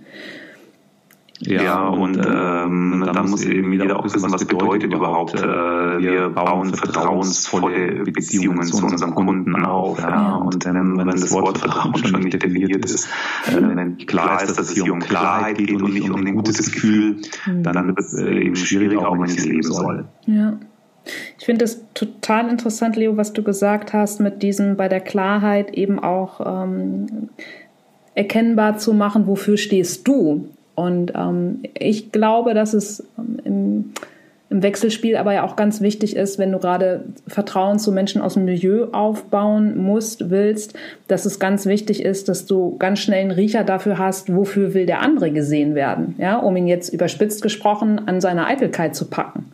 [1.43, 6.75] Ja, und ähm, dann muss eben jeder auch wissen, was bedeutet überhaupt, äh, wir bauen
[6.75, 9.99] vertrauensvolle Beziehungen zu unseren Kunden auf.
[10.01, 10.37] Ja.
[10.37, 13.09] Und ähm, wenn das Wort Vertrauen schon nicht definiert ist,
[13.47, 16.73] äh, wenn klar ist, dass es hier um Klarheit geht und nicht um ein gutes
[16.73, 20.05] Gefühl, dann wird es äh, eben schwierig, auch wenn ich es leben soll.
[20.27, 20.59] Ja.
[21.39, 25.73] Ich finde es total interessant, Leo, was du gesagt hast, mit diesem bei der Klarheit
[25.73, 27.31] eben auch ähm,
[28.15, 30.51] erkennbar zu machen, wofür stehst du?
[30.81, 33.93] Und ähm, ich glaube, dass es ähm, im,
[34.49, 38.35] im Wechselspiel aber ja auch ganz wichtig ist, wenn du gerade Vertrauen zu Menschen aus
[38.35, 40.73] dem Milieu aufbauen musst, willst,
[41.07, 44.87] dass es ganz wichtig ist, dass du ganz schnell einen Riecher dafür hast, wofür will
[44.87, 49.53] der andere gesehen werden, ja, um ihn jetzt überspitzt gesprochen an seiner Eitelkeit zu packen.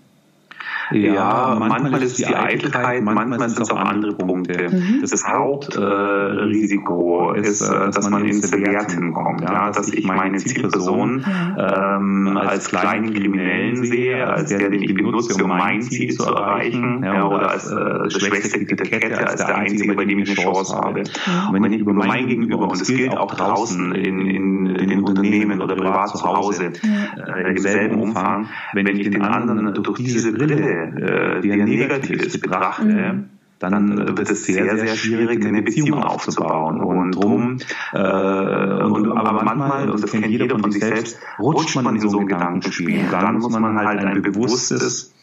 [0.92, 4.68] Ja, manchmal ist es die Eitelkeit, manchmal sind es auch andere Punkte.
[4.70, 5.00] Mhm.
[5.00, 9.40] Das Hauptrisiko äh, ist, äh, dass man ins Bewerten kommt.
[9.40, 11.24] Ja, dass ich meine Zielperson
[11.58, 17.02] ähm, als kleinen Kriminellen sehe, als der, den ich benutze, um mein Ziel zu erreichen,
[17.04, 20.76] ja, oder als äh, schwächste der Kette, als der Einzige, bei dem ich eine Chance
[20.76, 21.00] habe.
[21.00, 25.02] Und wenn ich über mein Gegenüber, und das gilt auch draußen in, in, in den
[25.02, 30.32] Unternehmen oder privat zu Hause, äh, im selben Umfang, wenn ich den anderen durch diese
[30.32, 35.62] Brille, äh, die ja negativ ist, betrachte, mhm dann wird es sehr, sehr schwierig, eine
[35.62, 36.80] Beziehung aufzubauen.
[36.80, 37.58] Und drum,
[37.92, 42.18] äh, und, aber manchmal, und das kennt jeder von sich selbst, rutscht man in so
[42.18, 43.04] ein Gedankenspiel.
[43.10, 45.14] Dann muss man halt ein bewusstes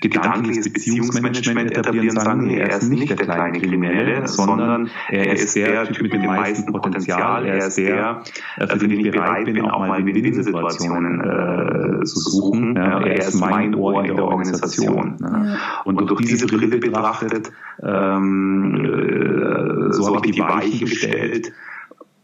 [0.00, 5.88] gedankliches Beziehungsmanagement etablieren sagen, nee, er ist nicht der kleine Kriminelle, sondern er ist der
[5.92, 8.22] Typ mit dem meisten Potenzial, er ist der,
[8.58, 12.76] für den ich bereit bin, auch mal Win-Win-Situationen äh, zu suchen.
[12.76, 15.16] Ja, er ist mein Ohr in der Organisation.
[15.20, 15.56] Ja.
[15.84, 21.52] Und durch diese Brille betrachtet, ähm, äh, so habe ich die Weiche gestellt,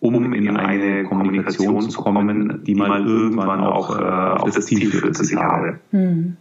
[0.00, 5.18] um in eine Kommunikation zu kommen, die mal irgendwann auch äh, auf das Ziel führt,
[5.18, 5.80] das ich habe.
[5.90, 6.36] Hm.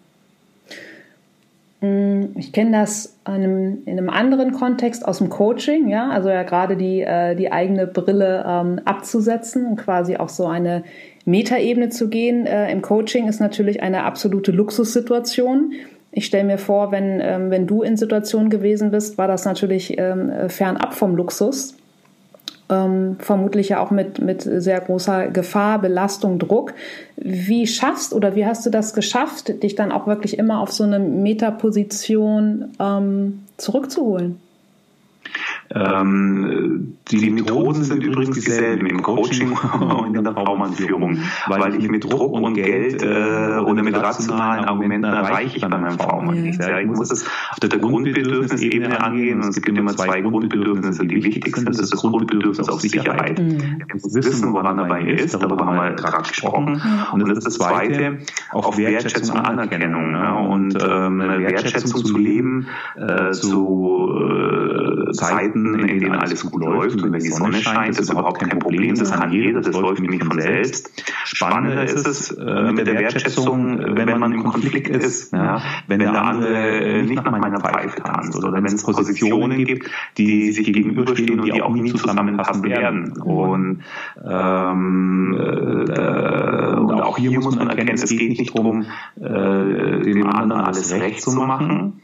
[1.82, 6.30] Mm, ich kenne das in einem, in einem, anderen Kontext aus dem Coaching, ja, also
[6.30, 10.84] ja gerade die, äh, die eigene Brille ähm, abzusetzen und quasi auch so eine
[11.26, 12.48] Metaebene zu gehen.
[12.48, 15.74] Äh, Im Coaching ist natürlich eine absolute Luxussituation.
[16.12, 20.00] Ich stelle mir vor, wenn, ähm, wenn du in Situationen gewesen bist, war das natürlich
[20.00, 21.78] ähm, fernab vom Luxus
[22.70, 26.74] ähm, vermutlich ja auch mit, mit sehr großer Gefahr, Belastung, Druck.
[27.16, 30.84] Wie schaffst oder wie hast du das geschafft, dich dann auch wirklich immer auf so
[30.84, 34.40] eine Metaposition ähm, zurückzuholen?
[35.74, 42.04] Ähm, die Methoden sind übrigens dieselben im Coaching und in der Traumanführung, weil ich mit
[42.04, 46.66] Druck und Geld äh, oder mit rationalen Argumenten erreiche ich bei meinem Trauma nichts.
[46.66, 51.24] Ja, ich muss es auf der Grundbedürfnisebene angehen und es gibt immer zwei Grundbedürfnisse, die
[51.24, 51.70] wichtig sind.
[51.70, 53.40] Das ist das Grundbedürfnis auf Sicherheit.
[53.40, 53.84] Mhm.
[53.88, 56.82] Ich muss wissen, woran er bei mir ist, darüber haben wir gerade gesprochen.
[57.12, 58.20] Und das ist das Zweite,
[58.52, 60.12] auf Wertschätzung und Anerkennung.
[60.14, 64.10] Ja, und ähm, Wertschätzung zu leben äh, zu
[65.10, 68.40] äh, Zeiten, Zeiten, in denen alles gut läuft und wenn die Sonne scheint, ist überhaupt
[68.40, 68.96] kein Problem.
[68.96, 70.92] Das kann jeder, das läuft nämlich von selbst.
[71.26, 75.34] Spannender ist es äh, mit der Wertschätzung, wenn man im Konflikt ist.
[75.34, 75.62] Ja?
[75.88, 80.72] Wenn der andere nicht nach meiner Pfeife tanzt oder wenn es Positionen gibt, die sich
[80.72, 83.14] gegenüberstehen und die auch nie zusammenpassen werden.
[83.22, 83.84] Und,
[84.26, 85.34] ähm,
[85.90, 88.86] äh, und auch hier muss man erkennen, es geht nicht darum,
[89.20, 92.02] äh, dem anderen alles recht zu machen,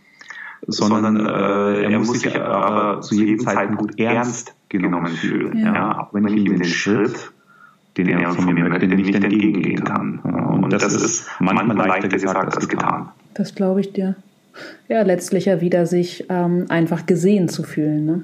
[0.67, 5.58] sondern äh, er muss sich aber zu jedem Zeitpunkt ernst genommen fühlen.
[5.58, 5.73] Ja.
[5.73, 5.99] ja.
[5.99, 7.32] auch wenn ich ihm den Schritt,
[7.97, 10.19] den er von mir möchte, nicht entgegengehen kann.
[10.19, 13.10] Und, Und das, das ist manchmal leichter gesagt als getan.
[13.34, 14.15] Das glaube ich dir.
[14.88, 18.06] Ja, letztlich ja wieder sich ähm, einfach gesehen zu fühlen.
[18.06, 18.23] Ne?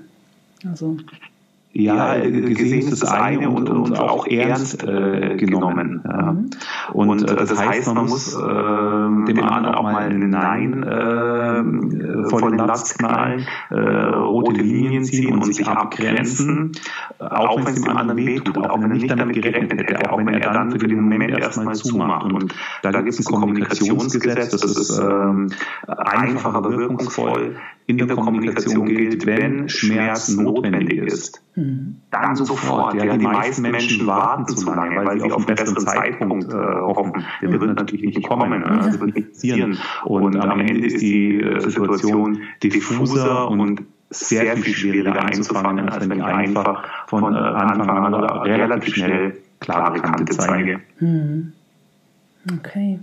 [0.69, 0.97] Also.
[1.71, 6.01] Ja, äh, gesehen ist das eine und, und auch ernst äh, genommen.
[6.03, 6.35] Ja.
[6.93, 12.41] Und äh, das heißt, man muss äh, dem anderen auch mal ein Nein äh, vor
[12.49, 16.71] den Latz knallen, äh, rote Linien ziehen und sich abgrenzen,
[17.19, 20.27] auch wenn es dem anderen wehtut, auch wenn er nicht damit gerechnet hätte, auch wenn
[20.27, 22.33] er dann für den Moment erstmal zumacht.
[22.33, 25.51] Und da gibt es ein Kommunikationsgesetz, das ist ähm,
[25.85, 27.57] einfach, aber wirkungsvoll
[27.89, 31.41] in der Kommunikation gilt, wenn Schmerz notwendig ist
[32.11, 32.95] dann sofort.
[32.95, 37.25] Ja, die meisten Menschen warten zu lange, weil sie auf einen besseren Zeitpunkt äh, hoffen.
[37.41, 39.77] Der wird natürlich nicht kommen, das also wird nicht passieren.
[40.05, 46.17] Und am Ende ist die äh, Situation diffuser und sehr viel schwieriger einzufangen, als wenn
[46.17, 50.79] ich einfach von äh, Anfang an oder relativ schnell klare Kante zeige.
[50.97, 51.53] Hm.
[52.57, 52.99] Okay.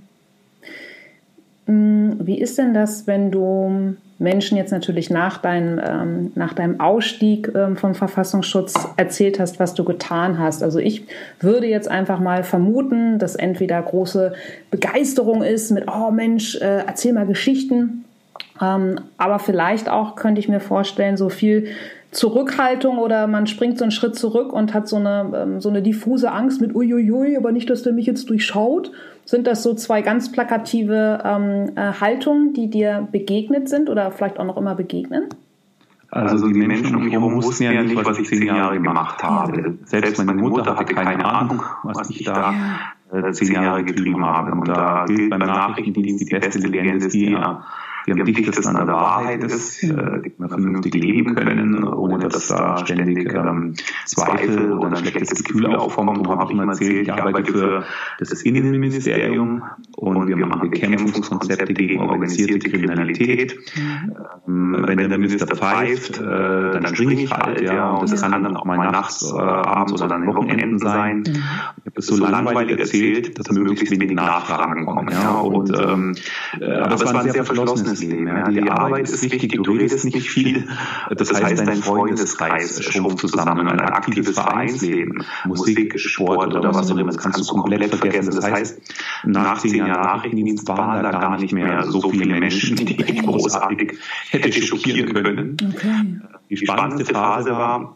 [1.67, 6.81] Hm, wie ist denn das, wenn du Menschen jetzt natürlich nach, dein, ähm, nach deinem
[6.81, 10.63] Ausstieg ähm, vom Verfassungsschutz erzählt hast, was du getan hast.
[10.63, 11.05] Also ich
[11.41, 14.33] würde jetzt einfach mal vermuten, dass entweder große
[14.71, 18.05] Begeisterung ist mit, oh Mensch, äh, erzähl mal Geschichten.
[18.61, 21.69] Ähm, aber vielleicht auch könnte ich mir vorstellen, so viel
[22.11, 25.83] Zurückhaltung oder man springt so einen Schritt zurück und hat so eine, ähm, so eine
[25.83, 28.93] diffuse Angst mit uiuiui, aber nicht, dass der mich jetzt durchschaut.
[29.27, 34.39] Sind das so zwei ganz plakative ähm, äh, Haltungen, die dir begegnet sind oder vielleicht
[34.39, 35.29] auch noch immer begegnen?
[36.11, 39.77] Also die Menschen um mich herum wussten ja nicht, was ich zehn Jahre gemacht habe.
[39.85, 42.55] Selbst meine Mutter hatte keine Ahnung, was ich da
[43.13, 44.53] äh, zehn Jahre getrieben habe.
[44.53, 47.37] Und da gilt beim Nachrichtendienst die beste Legende ist die,
[48.13, 53.33] am dichtesten an der Wahrheit ist, äh, man vernünftig leben können, ohne dass da ständig
[53.35, 56.19] ähm, Zweifel oder ein schlechtes Gefühl aufkommt.
[56.19, 57.85] Und habe ich immer erzählt, ich arbeite für
[58.19, 59.63] das Innenministerium
[59.97, 63.59] und wir machen Bekämpfungskonzepte gegen organisierte Kriminalität.
[64.47, 68.57] Ähm, wenn der Minister pfeift, äh, dann springe ich halt, ja, und das kann dann
[68.57, 71.25] auch mal nachts, äh, abends oder dann Wochenenden sein.
[71.97, 75.09] Das so langweilig erzählt, dass möglichst wenig Nachfragen kommen.
[75.11, 76.15] Ja, und, ähm,
[76.61, 78.27] äh, aber es war ein sehr verschlossenes Leben.
[78.27, 78.49] Ja.
[78.51, 80.69] Die Arbeit ist wichtig, du redest nicht viel.
[81.09, 83.67] Das heißt, dein Freundeskreis schrumpft zusammen.
[83.67, 88.35] Ein aktives Vereinsleben, Musik, Sport oder was auch immer, das kannst du komplett vergessen.
[88.35, 88.79] Das heißt,
[89.25, 93.95] nach zehn Jahren Nachrichtendienst waren da gar nicht mehr so viele Menschen, die ich großartig
[94.31, 95.57] hätte schockieren können.
[95.75, 96.21] Okay.
[96.51, 97.96] Die spannendste Phase war,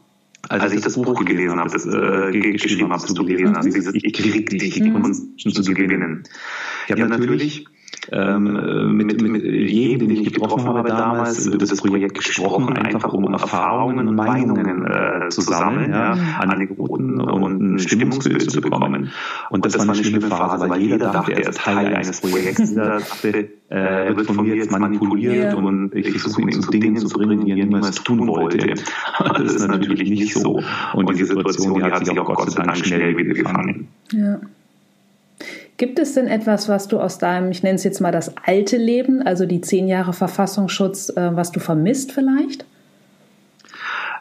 [0.50, 3.66] als, als ich das Buch gelesen habe, das äh, geschrieben habe, was du gelesen hast,
[3.66, 6.24] dieses Ich krieg dich, die Kunst zu gewinnen.
[6.86, 7.66] Ich habe natürlich
[8.12, 13.32] ähm, mit, mit jedem, den ich getroffen habe damals, über das Projekt gesprochen, einfach um
[13.32, 19.12] Erfahrungen und Meinungen äh, zu sammeln, ja, Anekdoten und ein Stimmungsbild zu bekommen.
[19.50, 22.74] Und das war eine schlimme Phase, weil jeder dachte, er ist Teil eines Projekts.
[22.74, 27.44] Dachte, äh, wird von mir jetzt manipuliert und ich versuche ihn zu Dingen zu bringen,
[27.44, 28.74] die er niemals tun wollte.
[29.20, 30.62] Das ist natürlich nicht so.
[30.94, 33.88] Und die Situation, die hat sich auch Gott sei Dank schnell wieder gefangen.
[34.12, 34.40] Ja.
[35.80, 38.76] Gibt es denn etwas, was du aus deinem, ich nenne es jetzt mal das alte
[38.76, 42.66] Leben, also die zehn Jahre Verfassungsschutz, äh, was du vermisst vielleicht?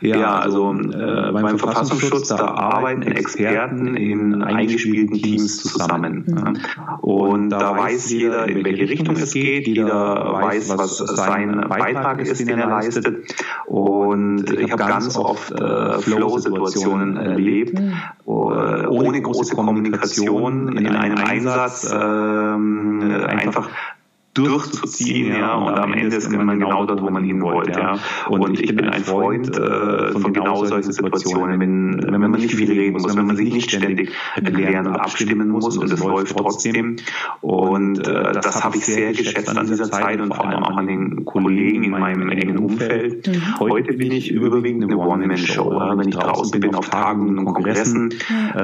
[0.02, 6.24] Ja, also äh, beim Verfassungsschutz, da arbeiten Experten in eingespielten Teams zusammen.
[6.26, 7.00] Mhm.
[7.02, 12.40] Und da weiß jeder, in welche Richtung es geht, jeder weiß, was sein Beitrag ist,
[12.40, 13.36] den er leistet.
[13.66, 17.94] Und ich habe ganz oft äh, Flow-Situationen erlebt, mhm.
[18.26, 23.70] ohne große Kommunikation in einem Einsatz äh, einfach
[24.44, 27.98] durchzuziehen, ja, und am Ende ist man genau dort, wo man hin wollte, ja.
[28.28, 32.72] Und ich bin ein Freund äh, von genau solchen Situationen, wenn, wenn man nicht viel
[32.72, 36.98] reden muss, wenn man sich nicht ständig erklären und abstimmen muss und es läuft trotzdem.
[37.42, 40.88] Und äh, das habe ich sehr geschätzt an dieser Zeit und vor allem auch an
[40.88, 43.28] den Kollegen in meinem engen Umfeld.
[43.28, 43.60] Mhm.
[43.60, 45.70] Heute bin ich überwiegend eine One-Man-Show.
[45.96, 48.14] Wenn ich draußen bin auf Tagen und Kongressen,
[48.56, 48.60] äh,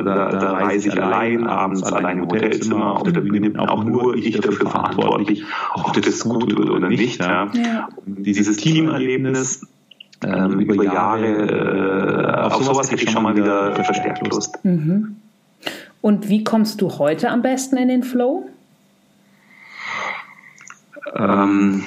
[0.00, 3.84] äh, da, da reise ich allein, abends allein im Hotelzimmer, auf der Bühne bin auch
[3.84, 7.20] nur ich dafür verantwortlich, ob das gut wird oder nicht.
[7.20, 7.50] Ja.
[7.52, 7.88] ja.
[8.06, 9.66] Dieses Teamerlebnis
[10.24, 14.58] ähm, über Jahre, äh, auf sowas hätte ich schon mal wieder verstärkt Lust.
[14.64, 15.16] Mhm.
[16.00, 18.48] Und wie kommst du heute am besten in den Flow?
[21.14, 21.84] Ähm,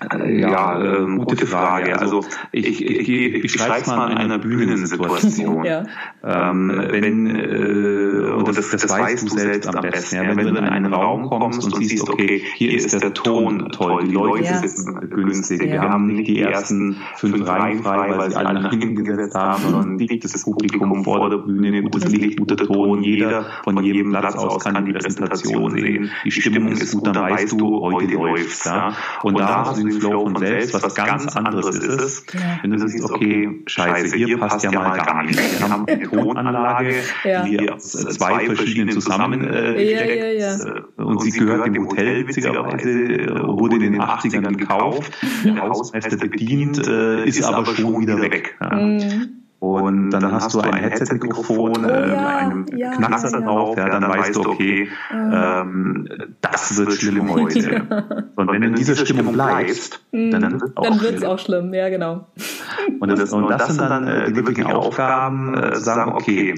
[0.00, 1.98] ja, ähm, gute Frage.
[1.98, 5.64] Also ich, ich, ich, ich beschreibe es mal in einer Bühnensituation.
[5.64, 5.84] ja.
[6.24, 10.56] ähm, wenn, äh, und das, das weißt du selbst am besten, ja, wenn du in
[10.56, 14.58] einen Raum kommst und siehst, okay, hier ist der Ton toll, die Leute ja.
[14.58, 15.82] sitzen günstig, ja.
[15.82, 19.62] wir haben nicht die ersten fünf Reihen frei, weil sie alle nach hinten gesetzt haben,
[19.62, 24.64] sondern dichtes Publikum vor der Bühne, gutes Licht, guter Ton, jeder von jedem Platz aus
[24.64, 28.64] kann die Präsentation sehen, die Stimmung ist gut, dann weißt du, heute läuft's.
[28.64, 28.92] Ja.
[29.22, 31.84] Und da hast du den Flow von selbst, was ganz anderes ist.
[31.84, 32.24] es,
[32.62, 35.38] wenn du siehst, okay, scheiße, hier passt ja mal gar nicht.
[35.38, 36.94] Wir haben eine Tonanlage,
[37.24, 43.92] die aus zwei verschiedenen zusammensteckt ja, ja, und sie gehört dem Hotel witzigerweise, wurde in
[43.92, 45.12] den 80ern gekauft,
[45.44, 48.56] der Hausmeister bedient, äh, ist aber schon wieder weg.
[48.60, 49.43] Mhm.
[49.72, 53.88] Und dann, dann hast du ein Headset-Mikrofon, äh, ja, einem ja, Knackser ja, drauf, ja,
[53.88, 56.08] dann, dann weißt du, okay, ähm,
[56.40, 57.86] das wird schlimm heute.
[58.36, 61.88] Und wenn du in dieser Stimmung bleibst, dann, dann wird es auch, auch schlimm, ja,
[61.88, 62.26] genau.
[63.00, 66.54] Und das, und das sind dann äh, die wirklichen Aufgaben, äh, sagen, okay,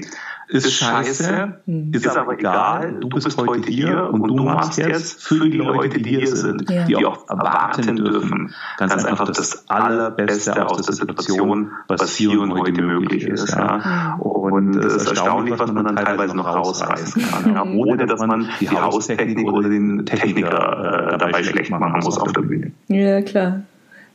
[0.47, 1.91] ist scheiße, mhm.
[1.93, 6.17] ist aber egal, du bist heute hier und du machst jetzt für die Leute, die
[6.17, 6.85] hier sind, ja.
[6.85, 12.81] die auch erwarten dürfen, ganz einfach das Allerbeste aus der Situation, was hier und heute
[12.81, 13.55] möglich ist.
[13.55, 14.15] Ja.
[14.19, 17.63] Und es ist erstaunlich, was man dann teilweise noch rausreißen kann, ja.
[17.63, 22.41] ohne dass man die Haustechnik oder den Techniker äh, dabei schlecht machen muss auf der
[22.41, 22.71] Bühne.
[22.87, 23.63] Ja, klar.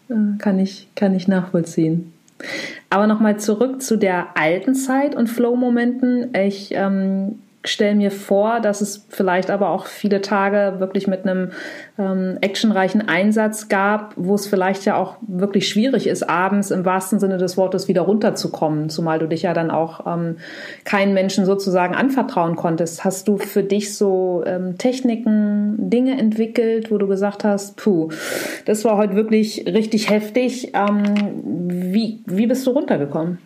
[0.08, 2.12] Äh, kann ich, kann ich nachvollziehen.
[2.92, 6.34] Aber nochmal zurück zu der alten Zeit und Flow-Momenten.
[6.34, 11.50] Ich ähm, stelle mir vor, dass es vielleicht aber auch viele Tage wirklich mit einem
[11.98, 17.20] ähm, actionreichen Einsatz gab, wo es vielleicht ja auch wirklich schwierig ist, abends im wahrsten
[17.20, 20.36] Sinne des Wortes wieder runterzukommen, zumal du dich ja dann auch ähm,
[20.84, 23.04] keinen Menschen sozusagen anvertrauen konntest.
[23.04, 28.08] Hast du für dich so ähm, Techniken, Dinge entwickelt, wo du gesagt hast, puh,
[28.64, 30.72] das war heute wirklich richtig heftig.
[30.74, 31.02] Ähm,
[31.44, 33.38] wie, wie bist du runtergekommen?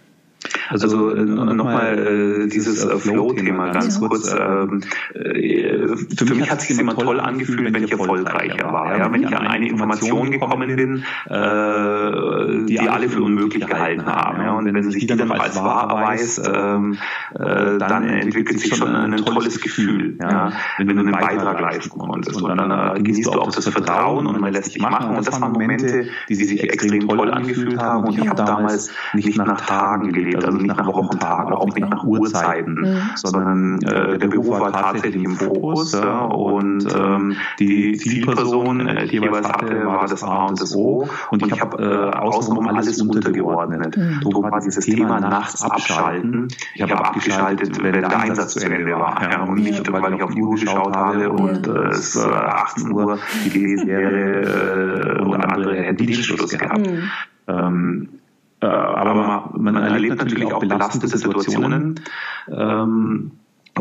[0.68, 4.32] Also äh, nochmal äh, dieses äh, Flow-Thema ganz kurz.
[4.32, 4.82] Ähm,
[5.14, 8.96] äh, für mich hat es sich immer toll angefühlt, wenn ich erfolgreicher war.
[8.96, 9.12] Ja?
[9.12, 14.42] Wenn ich an eine Information gekommen bin, äh, die alle für unmöglich gehalten haben.
[14.42, 14.52] Ja?
[14.52, 16.98] Und wenn sich die dann als wahr erweist, ähm,
[17.34, 20.52] äh, dann entwickelt sich schon ein tolles Gefühl, ja?
[20.78, 22.42] wenn du einen Beitrag leisten konntest.
[22.42, 25.16] Und dann äh, genießt du auch das Vertrauen und man lässt sich machen.
[25.16, 28.04] Und das waren Momente, die sich extrem toll angefühlt haben.
[28.04, 32.04] Und ich habe damals nicht nach Tagen gelebt, also nicht nach Wochentagen, auch nicht nach
[32.04, 32.98] Uhrzeiten, mhm.
[33.14, 35.92] sondern äh, der Beruf war tatsächlich im Fokus.
[35.92, 36.24] Ja?
[36.24, 41.08] Und ähm, die Zielperson, äh, die ich jeweils hatte, war das A und das O.
[41.30, 43.96] Und ich habe äh, außenrum alles untergeordnet.
[43.96, 44.20] Mhm.
[44.22, 46.48] So war dieses Thema nachts abschalten.
[46.74, 49.20] Ich habe abgeschaltet, wenn der Einsatz zu Ende war.
[49.22, 49.42] Ja?
[49.42, 53.18] Und nicht, weil ich auf die Uhr geschaut habe und äh, es äh, 18 Uhr
[53.44, 56.86] gewesen wäre äh, und andere hätten Dienstschluss gehabt.
[56.86, 57.10] Mhm.
[57.48, 58.25] Ähm, äh,
[58.68, 62.00] aber man, man erlebt natürlich auch belastende Situationen.
[62.48, 63.32] Ähm,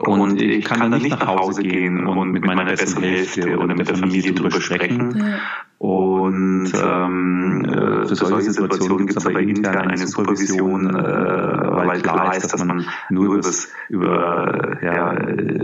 [0.01, 3.88] und ich kann dann nicht nach Hause gehen und mit meiner besseren Hälfte oder mit
[3.88, 5.15] der Familie drüber sprechen.
[5.17, 5.38] Ja.
[5.77, 12.36] Und ähm, äh, für solche Situationen gibt es aber intern eine Supervision, äh, weil klar
[12.36, 15.15] ist, dass man nur über das, über ja,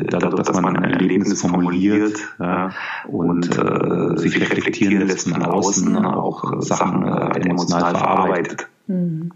[0.09, 2.71] dadurch, dass man ein Erlebnis formuliert ja,
[3.07, 8.67] und äh, sich reflektieren lässt von außen, auch Sachen äh, emotional verarbeitet.
[8.87, 9.31] Mhm.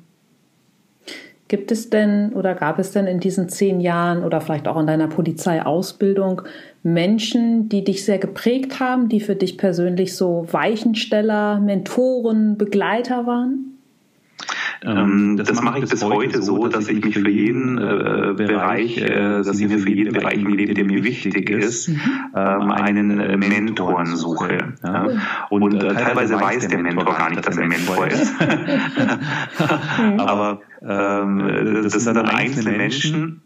[1.48, 4.88] Gibt es denn oder gab es denn in diesen zehn Jahren oder vielleicht auch in
[4.88, 6.42] deiner Polizeiausbildung
[6.82, 13.75] Menschen, die dich sehr geprägt haben, die für dich persönlich so Weichensteller, Mentoren, Begleiter waren?
[14.84, 18.98] Ähm, das, das mache ich bis heute so, dass ich mich für jeden äh, Bereich,
[18.98, 22.00] äh, dass ich mir für jeden Bereich im Leben, der mir wichtig ist, mhm.
[22.36, 24.74] ähm, einen äh, Mentoren suche.
[24.84, 25.08] Ja?
[25.50, 28.34] Und äh, teilweise weiß der Mentor gar nicht, dass er Mentor ist.
[30.18, 33.42] Aber ähm, das sind dann einzelne Menschen,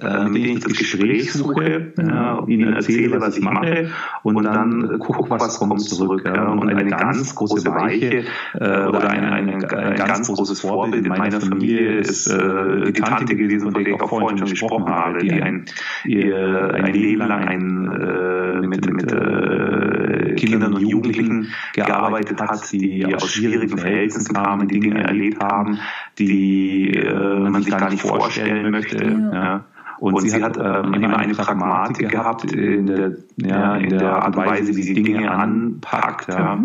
[0.00, 3.90] äh, mit denen ich das Gespräch suche, ja, ihnen erzähle, was ich mache
[4.22, 6.22] und dann gucke, was kommt zurück.
[6.26, 6.48] Ja.
[6.48, 8.24] Und eine ganz große Weiche
[8.54, 13.36] äh, oder ein, ein, ein, ganz großes Vorbild in meiner Familie ist äh, die Tante
[13.36, 15.64] gewesen, von der ich auch vorhin schon gesprochen habe, die ein,
[16.04, 23.14] ihr, ein Leben lang ein, äh, mit, mit äh, Kindern und Jugendlichen gearbeitet hat, die
[23.14, 25.78] aus schwierigen Verhältnissen kamen, Dinge erlebt haben,
[26.18, 29.04] die äh, man sich gar nicht vorstellen möchte.
[29.04, 29.64] Ja.
[29.98, 34.36] Und, und sie, hat ähm, immer eine Pragmatik gehabt in der, ja, in der Art
[34.36, 36.28] und Weise, wie sie Dinge anpackt.
[36.28, 36.60] Ja.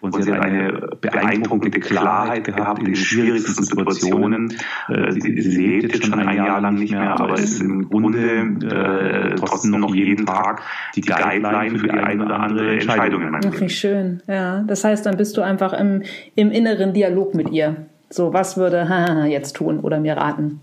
[0.00, 4.54] Und sie hat eine beeindruckende Klarheit gehabt in den schwierigsten Situationen.
[4.88, 8.20] Äh, sie, sie lebt jetzt schon ein Jahr lang nicht mehr, aber ist im Grunde
[8.20, 10.62] äh, trotzdem noch jeden Tag
[10.94, 13.68] die Guideline für die eine oder andere Entscheidung in meinem Leben.
[13.68, 14.62] schön, ja.
[14.66, 16.02] Das heißt, dann bist du einfach im,
[16.34, 17.76] im inneren Dialog mit ihr.
[18.10, 18.88] So, was würde
[19.28, 20.60] jetzt tun oder mir raten?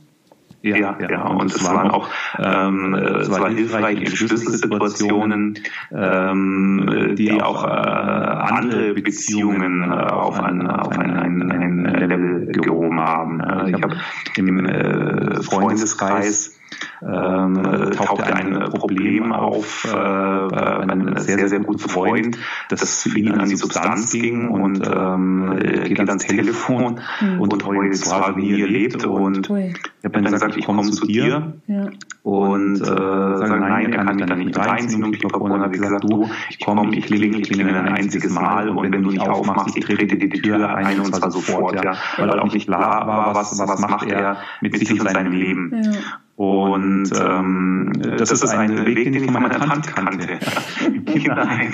[0.63, 1.23] Ja, ja, ja.
[1.23, 2.09] Und, es waren auch,
[2.39, 5.59] ähm, es war hilfreich in Schlüsselsituationen,
[5.91, 13.01] ähm, die auch äh, andere Beziehungen äh, auf ein, auf ein, ein, ein Level gehoben
[13.01, 13.41] haben.
[13.75, 13.97] Ich habe
[14.37, 16.57] im äh, Freundeskreis
[17.05, 22.37] ähm, äh, tauchte ein Problem auf äh, bei einem sehr, sehr guten Freund,
[22.69, 27.41] das für ihn an die Substanz ging und ähm, geht ans Telefon mhm.
[27.41, 29.05] und heult zwar, wie er lebt.
[29.05, 31.89] Und ich habe dann gesagt, ich komme zu dir ja.
[32.23, 35.03] und äh, sage, nein, er kann mich dann nicht reinziehen.
[35.03, 38.91] Und ich habe gesagt, du, ich komme, ich klingel, ich klingel ein einziges Mal und
[38.91, 42.39] wenn du nicht aufmachst, ich trete dir die Tür ein und zwar sofort, ja, weil
[42.39, 45.71] auch nicht klar war, was, was macht er mit sich und seinem Leben.
[45.83, 45.91] Ja.
[46.35, 50.39] Und ähm, das, das ist ein Weg, den ich von meiner Tante kannte.
[50.85, 51.73] Im Kinderheim,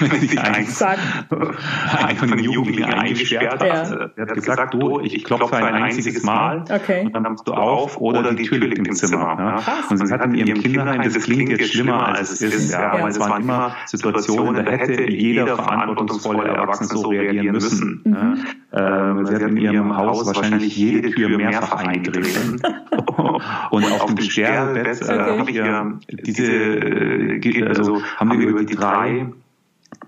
[0.00, 3.72] wenn sich ein, ein von den Jugendlichen eingesperrt ja.
[3.72, 4.10] hat.
[4.16, 7.04] Er hat gesagt, du, ich klopfe ein einziges Mal okay.
[7.04, 9.36] und dann machst du auf oder die Tür liegt im Zimmer.
[9.38, 9.62] Ja.
[9.88, 13.08] Und sie hat in ihrem Kinderheim, das klingt jetzt schlimmer als es ist, ja, aber
[13.08, 18.02] es waren immer Situationen, da hätte jeder verantwortungsvolle Erwachsene so reagieren müssen.
[18.04, 18.44] Mhm.
[18.72, 22.60] Ähm, sie hat in ihrem Haus wahrscheinlich jede Tür mehrfach eingetreten.
[23.70, 25.38] und auf dem Sterbebett äh, okay.
[25.38, 29.26] habe ich äh, diese, äh, also haben wir über die drei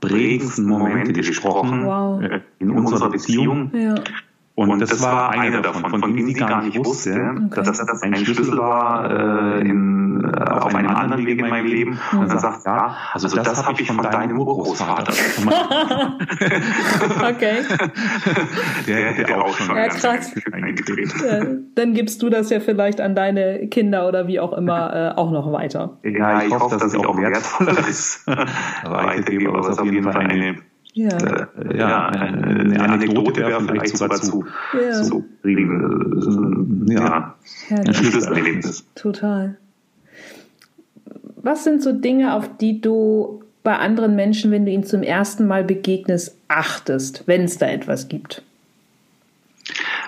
[0.01, 2.22] prägendsten Momente gesprochen wow.
[2.22, 3.70] Äh, in unserer Beziehung.
[3.74, 3.95] Ja.
[4.55, 7.12] Und, und das, das, war einer davon, von, von denen sie gar nicht wusste,
[7.46, 7.62] okay.
[7.64, 11.98] dass das ein Schlüssel war äh, in, äh, auf einem anderen Weg in meinem Leben.
[12.12, 12.18] Mhm.
[12.18, 15.14] Und dann sagt ja, also, also das, das habe ich von deinem Urgroßvater.
[17.30, 17.62] okay.
[18.86, 20.34] Der hätte auch schon ja, krass.
[20.34, 21.44] Ja,
[21.74, 25.30] dann gibst du das ja vielleicht an deine Kinder oder wie auch immer äh, auch
[25.30, 25.98] noch weiter.
[26.03, 28.26] Ja, ich, hoffe, dass es auch wertvoller ist.
[28.84, 30.57] weitergeben, aber es ist auf jeden Fall eine
[30.93, 31.09] ja.
[31.09, 35.03] Äh, ja, eine, eine Anekdote wäre vielleicht sogar zu, ja.
[35.03, 35.24] zu.
[35.45, 37.34] Äh, ja,
[37.70, 38.84] ein Schlüsselerlebnis.
[38.95, 39.57] Total.
[41.36, 45.47] Was sind so Dinge, auf die du bei anderen Menschen, wenn du ihnen zum ersten
[45.47, 48.43] Mal begegnest, achtest, wenn es da etwas gibt?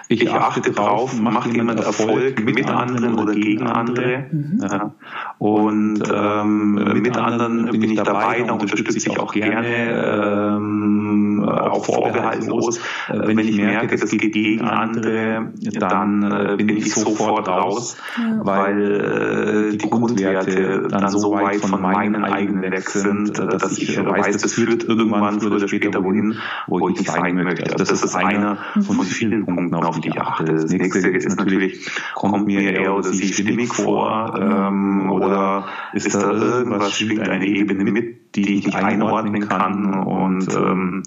[0.09, 4.27] Ich achte drauf, macht jemand Erfolg mit anderen oder gegen andere.
[4.31, 4.61] Mhm.
[4.61, 4.95] Ja.
[5.39, 12.81] Und ähm, mit anderen bin ich dabei, da unterstütze ich auch gerne, ähm, auch vorbehaltlos.
[13.09, 18.41] Wenn ich merke, das geht gegen andere, dann äh, bin ich sofort raus, ja.
[18.45, 23.97] weil äh, die Grundwerte dann so weit von meinen eigenen weg sind, äh, dass ich
[23.97, 26.37] weiß, das führt irgendwann früher oder später wohin,
[26.67, 27.65] wo ich nicht sein möchte.
[27.65, 30.45] Also das ist einer von vielen Punkten, auf die ich achte.
[30.45, 36.31] Das nächste ist natürlich, kommt mir er oder sie stimmig vor ähm, oder ist da
[36.33, 41.03] irgendwas, schwingt eine Ebene mit, die ich nicht einordnen kann und ähm,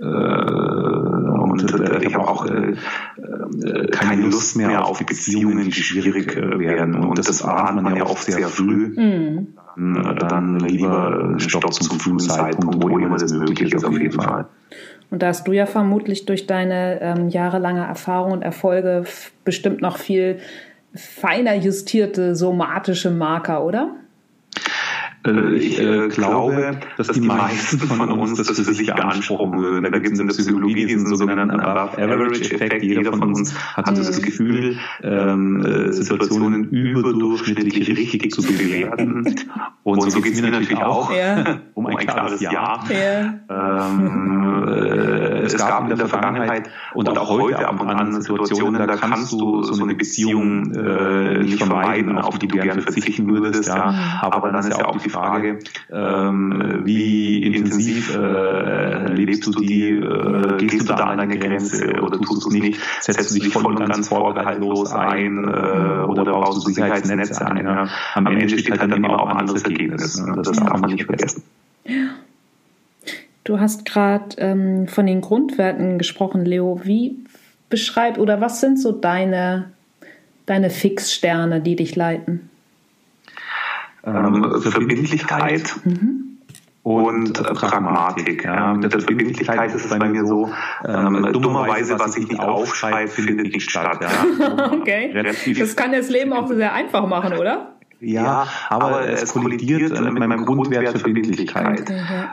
[0.00, 0.04] äh,
[1.52, 6.58] und äh, ich habe auch äh, äh, keine Lust mehr auf Beziehungen, die schwierig äh,
[6.58, 8.94] werden und das ahnt man ja oft sehr früh.
[8.96, 9.54] Mhm.
[9.74, 14.46] Dann, dann lieber Stopp zum frühen Zeitpunkt, wo immer das möglich ist, auf jeden Fall.
[15.10, 19.04] Und da hast du ja vermutlich durch deine ähm, jahrelange Erfahrung und Erfolge
[19.44, 20.38] bestimmt noch viel
[20.94, 23.94] feiner justierte somatische Marker, oder?
[25.26, 29.90] Äh, ich äh, glaube, dass die meisten von uns das für sich beanspruchen würden.
[29.90, 32.82] Da gibt es in der Psychologie diesen sogenannten Above-Average-Effekt.
[32.82, 39.34] Jeder von uns hat das Gefühl, ähm, äh, Situationen überdurchschnittlich richtig zu bewerten.
[39.84, 41.60] Und so geht es mir natürlich auch, ja.
[41.74, 42.52] um ein klares Ja.
[42.88, 43.34] ja.
[43.50, 48.96] Ähm, äh, es gab in der Vergangenheit und auch heute ab und an Situationen, da
[48.96, 53.68] kannst du so eine Beziehung äh, nicht vermeiden, auf die du gerne verzichten würdest.
[53.68, 54.20] Ja.
[54.20, 55.58] Aber dann ist ja auch die Frage,
[55.92, 62.18] ähm, wie intensiv äh, lebst du die, äh, gehst du da an deine Grenze oder
[62.18, 66.66] tust du es nicht, setzt du dich voll und ganz vorbehaltlos ein äh, oder baust
[66.66, 67.64] du Sicherheitsnetze ein.
[67.64, 67.88] Ja.
[68.14, 70.18] Am Ende steht halt dann immer auch ein anderes Ergebnis.
[70.20, 70.42] Ne?
[70.42, 71.42] Das darf man nicht vergessen.
[73.44, 76.80] Du hast gerade ähm, von den Grundwerten gesprochen, Leo.
[76.84, 77.24] Wie
[77.68, 79.72] beschreib oder was sind so deine,
[80.46, 82.50] deine Fixsterne, die dich leiten?
[84.04, 85.74] Ähm, Verbindlichkeit.
[85.84, 86.32] Mhm
[86.82, 88.44] und äh, Pragmatik.
[88.44, 88.74] Ja.
[88.74, 90.50] Mit der Verbindlichkeit ist es bei mir so,
[90.84, 94.00] ähm, dummerweise, was ich nicht aufschreibe, findet nicht statt.
[94.00, 94.72] Ja.
[94.72, 95.12] okay,
[95.58, 97.71] das kann das Leben auch sehr einfach machen, oder?
[98.04, 101.88] Ja, aber, aber es kollidiert mit meinem Grundwert Verbindlichkeit.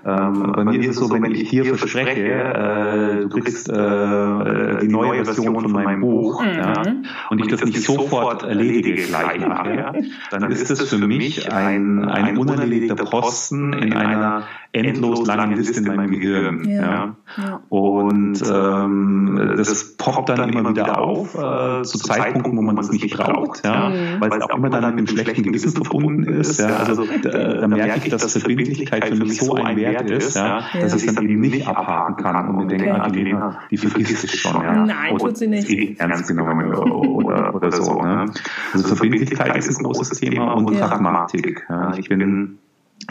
[0.06, 4.88] Ähm, bei mir ist es so, wenn ich hier verspreche, äh, du kriegst äh, die
[4.88, 6.58] neue Version von meinem Buch, mhm.
[6.58, 6.84] ja,
[7.30, 9.94] und ich das nicht sofort erledige gleich nachher,
[10.32, 15.86] dann ist es für mich ein, ein unerledigter Posten in einer endlos langen Liste in
[15.86, 16.70] meinem Gehirn.
[16.70, 17.16] Ja.
[17.38, 17.62] ja.
[17.70, 23.16] Und ähm, das poppt dann immer wieder auf, äh, zu Zeitpunkten, wo man es nicht
[23.16, 24.20] braucht, ja, mhm.
[24.20, 26.60] weil es auch immer dann mit dem schlechten Gewissen Gewissen verbunden ist.
[26.60, 30.64] Ja, also da, da merke ich, dass Verbindlichkeit für mich so ein Wert ist, ja,
[30.80, 33.00] dass ich dann eben nicht abhaken kann und mir denke, okay.
[33.00, 34.62] Angelina, die vergisst es schon.
[34.62, 34.86] Ja.
[34.86, 36.00] Nein, tut sie nicht.
[36.00, 38.02] Ernst genommen oder, oder so.
[38.02, 38.26] Ne?
[38.74, 41.66] Also Verbindlichkeit ist ein großes Thema und Pragmatik.
[41.70, 41.94] Ja.
[41.98, 42.60] Ich bin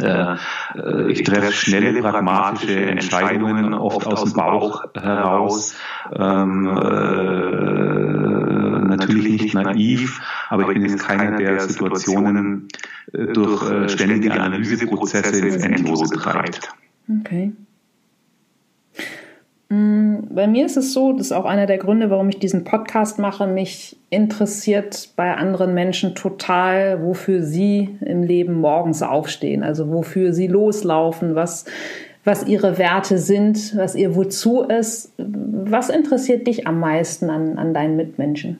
[0.00, 0.36] äh,
[1.10, 5.74] ich treffe schnelle, pragmatische Entscheidungen, oft aus dem Bauch heraus.
[6.12, 8.27] Ähm, äh,
[9.18, 12.68] natürlich nicht naiv, aber ich bin jetzt keiner, der Situationen
[13.12, 16.70] äh, durch äh, ständige Analyseprozesse ins Endlose treibt.
[17.20, 17.52] Okay.
[19.70, 22.64] Mm, bei mir ist es so, das ist auch einer der Gründe, warum ich diesen
[22.64, 23.46] Podcast mache.
[23.46, 30.46] Mich interessiert bei anderen Menschen total, wofür sie im Leben morgens aufstehen, also wofür sie
[30.46, 31.66] loslaufen, was,
[32.24, 35.12] was ihre Werte sind, was ihr Wozu ist.
[35.18, 38.58] Was interessiert dich am meisten an, an deinen Mitmenschen?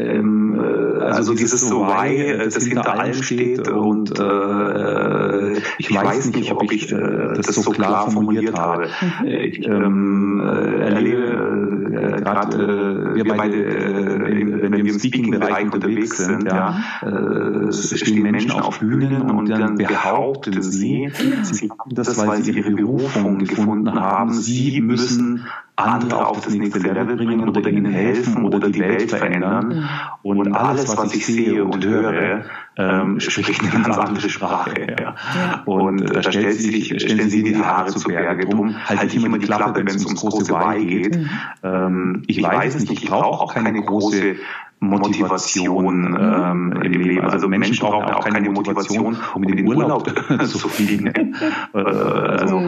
[0.00, 6.32] Ähm, äh, also dieses so Why, äh, das hinter allem steht und äh, ich weiß
[6.34, 8.88] nicht, ob ich äh, das so klar formuliert habe.
[9.26, 16.44] Ich ähm, äh, erlebe äh, gerade, wir beide, äh, wenn wir im Speaking-Bereich unterwegs sind,
[16.44, 21.10] ja, äh, stehen Menschen auf Bühnen und dann behaupten sie,
[21.42, 25.44] sie haben das, weil sie ihre Berufung gefunden haben, sie müssen
[25.78, 29.88] andere auf das nächste Level bringen oder ihnen helfen oder die Welt verändern.
[30.22, 32.44] Und alles, was ich sehe und höre,
[32.78, 34.72] ähm, spricht eine ganz andere Sprache.
[34.80, 34.96] Ja.
[35.00, 35.62] ja.
[35.64, 38.46] Und äh, da stellt sie sich, stellen sie die Haare zu Berge.
[38.46, 41.16] Drum halte ich immer die Klappe, wenn es ums große Why geht.
[41.16, 41.30] Mhm.
[41.64, 44.36] Ähm, ich weiß es nicht, ich brauche auch keine große
[44.80, 47.26] Motivation ähm, im Leben.
[47.26, 50.08] Also Menschen brauchen auch keine Motivation, um in den Urlaub
[50.44, 51.34] zu fliegen.
[51.74, 52.62] Äh, also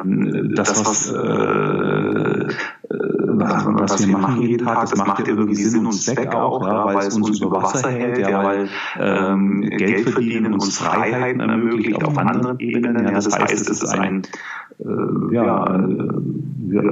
[0.00, 2.48] ähm, das, was, äh,
[2.88, 6.86] was, was wir machen jeden Tag, das macht ja irgendwie Sinn und Zweck auch, ja,
[6.86, 12.18] weil es uns über Wasser hält, ja, weil ähm, Geld verdienen uns Freiheiten ermöglicht auf
[12.18, 13.04] anderen Ebenen.
[13.04, 14.22] Ja, das heißt, es ist ein
[14.78, 16.84] äh, ja, eine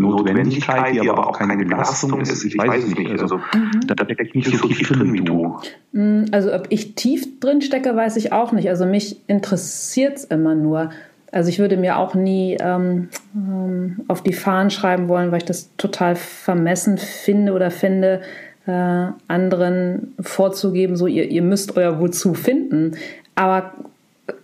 [0.00, 2.44] Notwendigkeit, die aber auch keine Belastung ist.
[2.44, 3.20] Ich weiß es nicht.
[3.20, 3.86] Also mhm.
[3.86, 5.58] da stecke ich nicht so tief drin wie du.
[5.92, 8.68] Mm, also ob ich tief drin stecke, weiß ich auch nicht.
[8.68, 10.90] Also mich interessiert es immer nur.
[11.30, 15.46] Also ich würde mir auch nie ähm, ähm, auf die Fahnen schreiben wollen, weil ich
[15.46, 18.20] das total vermessen finde oder finde,
[18.66, 22.96] äh, anderen vorzugeben, so ihr, ihr müsst euer Wozu finden.
[23.34, 23.72] Aber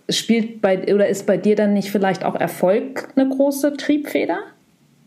[0.09, 4.39] spielt bei oder ist bei dir dann nicht vielleicht auch Erfolg eine große Triebfeder?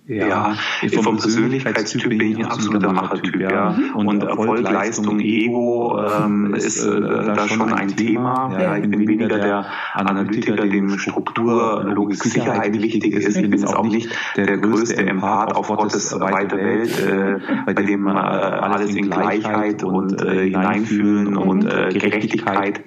[0.08, 0.56] Ja,
[0.92, 3.70] vom, vom Persönlichkeitstyp bin ich ein absoluter Machertyp, ja.
[3.70, 3.94] Mhm.
[3.94, 8.50] Und, und Erfolg, Leistung, Ego ähm, ist äh, da schon ein Thema.
[8.60, 13.36] Ja, ich bin weniger der Analytiker, dem Struktur, Logik, Sicherheit wichtig ist.
[13.36, 17.38] Ich bin jetzt auch nicht der größte Empath auf Gottes weite Welt, äh,
[17.72, 22.82] bei dem äh, alles in Gleichheit und äh, Hineinfühlen und äh, Gerechtigkeit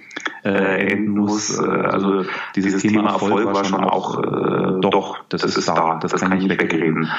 [0.46, 1.60] äh, enden muss.
[1.60, 2.24] Äh, also
[2.56, 6.62] dieses Thema Erfolg war schon auch, äh, doch, das ist da, das kann ich nicht
[6.62, 7.10] wegreden.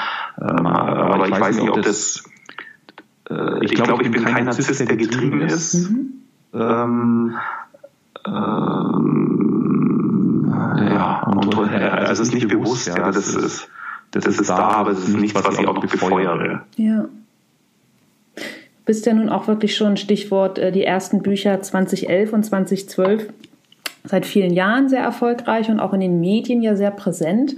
[0.41, 2.23] Ähm, aber ich weiß nicht, ob das,
[3.29, 5.89] äh, ich glaube, ich bin kein Narzisst, der getrieben ist.
[5.89, 6.13] Mhm.
[6.53, 7.35] Ähm,
[8.25, 9.43] ähm,
[10.89, 13.69] ja, und, und also es ist nicht bewusst, ja, das ist,
[14.11, 16.61] das ist da, aber es ist nichts, was ich auch befeuere.
[16.75, 17.05] Ja
[18.87, 23.27] bist ja nun auch wirklich schon Stichwort äh, die ersten Bücher 2011 und 2012
[24.05, 27.55] seit vielen Jahren sehr erfolgreich und auch in den Medien ja sehr präsent.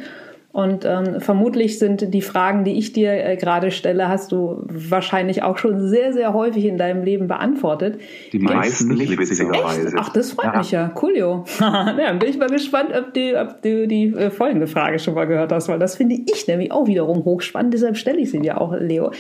[0.52, 5.44] Und ähm, vermutlich sind die Fragen, die ich dir äh, gerade stelle, hast du wahrscheinlich
[5.44, 8.00] auch schon sehr, sehr häufig in deinem Leben beantwortet.
[8.34, 9.96] Die meisten nicht, witzigerweise.
[9.98, 10.58] Ach, das freut ja.
[10.58, 10.88] mich ja.
[10.90, 11.46] Coolio.
[11.60, 15.14] ja, dann bin ich mal gespannt, ob du, ob du die äh, folgende Frage schon
[15.14, 17.76] mal gehört hast, weil das finde ich nämlich auch wiederum hochspannend.
[17.76, 19.12] Deshalb stelle ich sie dir auch, Leo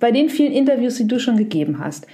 [0.00, 2.06] bei den vielen Interviews, die du schon gegeben hast,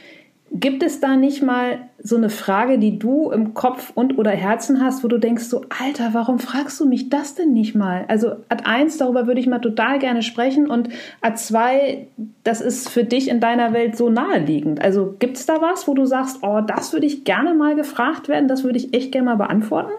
[0.53, 4.83] gibt es da nicht mal so eine Frage, die du im Kopf und oder Herzen
[4.83, 8.05] hast, wo du denkst so, Alter, warum fragst du mich das denn nicht mal?
[8.09, 10.89] Also Ad 1, darüber würde ich mal total gerne sprechen und
[11.21, 12.07] Ad 2,
[12.45, 14.81] das ist für dich in deiner Welt so naheliegend.
[14.81, 18.29] Also gibt es da was, wo du sagst, oh, das würde ich gerne mal gefragt
[18.29, 19.93] werden, das würde ich echt gerne mal beantworten?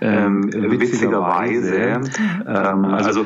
[0.00, 2.00] Ähm, witzigerweise,
[2.46, 3.24] ähm, also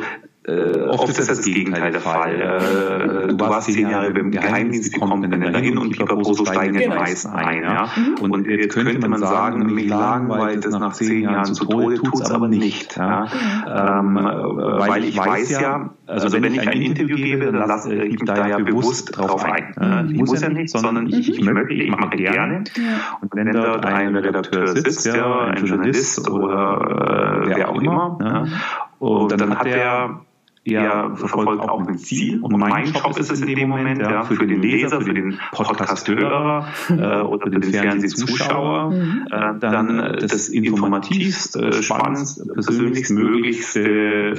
[0.48, 2.34] äh, oft ist das das Gegenteil der Fall.
[2.34, 6.78] Äh, du warst zehn Jahre beim Geheimdienst, die kommen dann dahin und Pipapo so steigen
[6.78, 7.62] die meisten ein.
[7.62, 7.90] Ja?
[8.20, 12.14] Und, und jetzt könnte man sagen, mich langweilt das nach zehn Jahren zu Tode, tut
[12.14, 12.96] es aber nicht.
[12.96, 13.26] Ja?
[13.66, 18.24] Ähm, weil ich weiß ja, also wenn ich ein Interview gebe, dann lasse ich mich
[18.24, 20.10] da ja bewusst drauf ein.
[20.10, 22.64] Ich muss ja nicht, sondern ich, ich möchte, ich mache gerne.
[23.20, 28.48] Und wenn dort ein Redakteur sitzt, ja, ein Journalist oder äh, wer auch immer,
[28.98, 30.20] und dann hat er
[30.74, 32.40] er verfolgt auch ein Ziel.
[32.40, 36.66] Und mein Job ist es in dem Moment, ja, für den Leser, für den Podcast-Hörer
[36.90, 39.26] äh, oder für den Fernsehzuschauer, mhm.
[39.30, 44.34] äh, dann äh, das informativste, spannendste, persönlichst möglichste äh,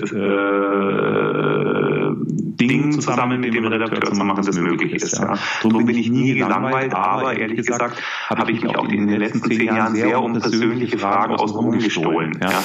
[2.42, 5.18] Ding zusammen mit dem Redakteur zu machen, das möglich ist.
[5.18, 5.36] Ja.
[5.64, 9.50] Darum bin ich nie gelangweilt, aber ehrlich gesagt habe ich mich auch in den letzten
[9.50, 12.40] zehn Jahren sehr um persönliche Fragen aus dem Ruhm gestohlen.
[12.42, 12.64] Ja.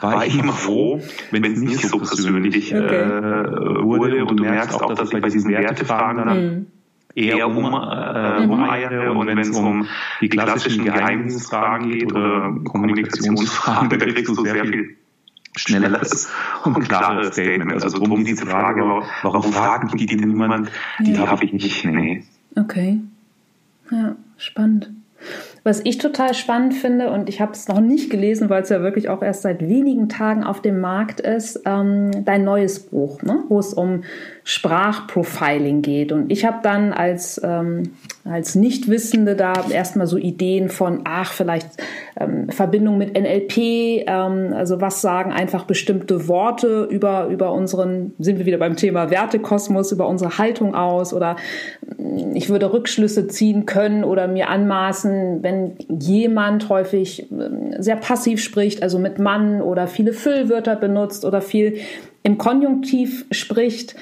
[0.00, 1.00] War ich immer froh,
[1.30, 2.84] wenn es nicht so persönlich okay.
[2.84, 6.66] äh, wurde und du merkst auch, dass ich bei diesen Wertefragen dann mhm.
[7.14, 9.86] eher um, äh, umeiere und wenn es um
[10.20, 14.96] die klassischen Geheimdienstfragen geht oder Kommunikationsfragen, da kriegst du sehr viel
[15.56, 16.28] schnelleres
[16.64, 17.82] und klareres Statement.
[17.82, 18.82] Also drum diese Frage,
[19.22, 20.70] warum fragt mich die denn niemand,
[21.00, 21.26] die ja.
[21.26, 21.84] habe ich nicht.
[21.84, 22.24] Nee.
[22.56, 23.00] Okay.
[23.90, 24.90] Ja, spannend.
[25.62, 28.80] Was ich total spannend finde, und ich habe es noch nicht gelesen, weil es ja
[28.80, 33.44] wirklich auch erst seit wenigen Tagen auf dem Markt ist, ähm, dein neues Buch, ne?
[33.48, 34.04] wo es um
[34.44, 36.12] Sprachprofiling geht.
[36.12, 37.92] Und ich habe dann als, ähm,
[38.24, 41.68] als Nichtwissende da erstmal so Ideen von, ach, vielleicht
[42.18, 43.56] ähm, Verbindung mit NLP,
[44.06, 49.10] ähm, also was sagen einfach bestimmte Worte über, über unseren, sind wir wieder beim Thema
[49.10, 51.36] Wertekosmos, über unsere Haltung aus oder
[51.98, 58.42] mm, ich würde Rückschlüsse ziehen können oder mir anmaßen, wenn jemand häufig ähm, sehr passiv
[58.42, 61.78] spricht, also mit Mann oder viele Füllwörter benutzt oder viel
[62.22, 63.96] im Konjunktiv spricht,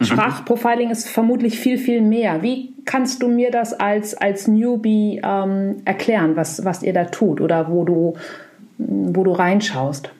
[0.00, 2.42] Sprachprofiling ist vermutlich viel, viel mehr.
[2.42, 7.40] Wie kannst du mir das als, als Newbie ähm, erklären, was, was ihr da tut
[7.40, 8.14] oder wo du,
[8.78, 10.10] wo du reinschaust?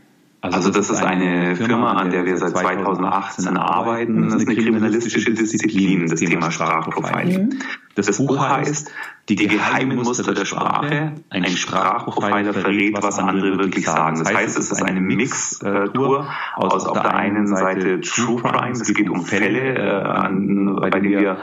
[0.42, 4.30] Also, also das ist eine Firma, an der wir seit 2018 arbeiten.
[4.30, 7.56] Das ist eine kriminalistische Disziplin, das Thema Sprachprofiling.
[7.94, 8.90] Das Buch heißt
[9.28, 11.12] Die geheimen Muster der Sprache.
[11.28, 14.18] Ein Sprachprofiler verrät, was andere wirklich sagen.
[14.18, 16.26] Das heißt, es ist eine Mixtur
[16.56, 21.36] aus auf der einen Seite True Crime, es geht um Fälle, äh, bei denen wir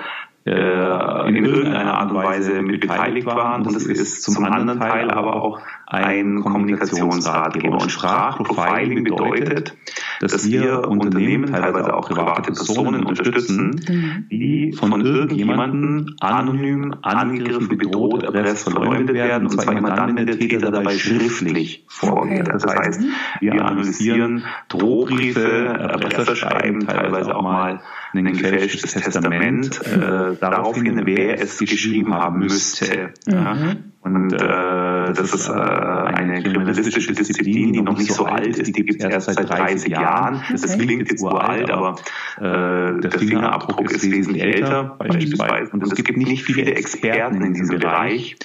[0.47, 3.65] in irgendeiner Art und Weise mit beteiligt waren.
[3.65, 7.81] Und es ist zum anderen Teil aber auch ein Kommunikationsratgeber.
[7.81, 9.75] Und Sprachprofiling bedeutet,
[10.19, 14.25] dass wir Unternehmen, teilweise auch private Personen unterstützen, mhm.
[14.29, 19.47] die von irgendjemandem anonym angegriffen, bedroht, erpresst, verleumdet werden.
[19.47, 22.47] Und zwar immer dann, wenn der Täter dabei schriftlich vorgeht.
[22.47, 23.01] Das heißt,
[23.39, 27.79] wir analysieren Drohbriefe, Erpresserschreiben, teilweise auch mal
[28.13, 33.13] ein gefälschtes Testament, äh, darauf hin, wer es geschrieben haben müsste.
[33.27, 33.93] Mhm.
[34.01, 38.85] Und äh, das ist äh, eine kriminalistische Disziplin, die noch nicht so alt ist, die
[38.85, 40.41] gibt es erst seit 30 Jahren.
[40.49, 41.95] Das klingt jetzt uralt, aber
[42.37, 45.71] äh, der Fingerabdruck ist wesentlich älter beispielsweise.
[45.71, 48.37] Und es gibt nicht viele Experten in diesem Bereich.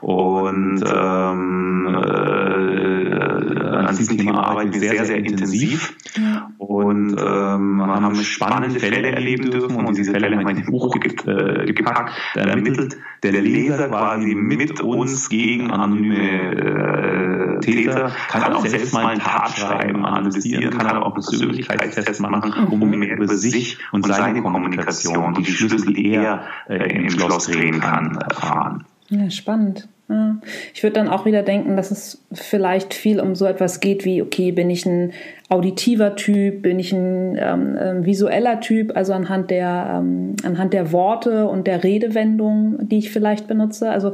[0.00, 3.18] Und ähm, äh,
[3.88, 5.96] an diesem Thema arbeiten wir sehr, sehr intensiv
[6.58, 10.94] und ähm, haben spannende Fälle erleben dürfen und diese Fälle haben wir in ein Buch
[10.94, 12.12] äh, gepackt.
[12.34, 19.18] Ermittelt der Leser quasi mit uns gegen anonyme äh, Täter, kann auch selbst mal ein
[19.18, 25.34] Tatschreiben analysieren, kann aber auch einen Persönlichkeitstest machen, um mehr über sich und seine Kommunikation
[25.34, 28.84] und die Schlüssel, die er äh, im Schloss drehen kann, erfahren.
[29.10, 29.88] Ja, spannend.
[30.08, 30.38] Ja.
[30.72, 34.22] Ich würde dann auch wieder denken, dass es vielleicht viel um so etwas geht wie,
[34.22, 35.12] okay, bin ich ein
[35.50, 40.92] auditiver Typ, bin ich ein ähm, äh, visueller Typ, also anhand der, ähm, anhand der
[40.92, 43.90] Worte und der Redewendung, die ich vielleicht benutze.
[43.90, 44.12] Also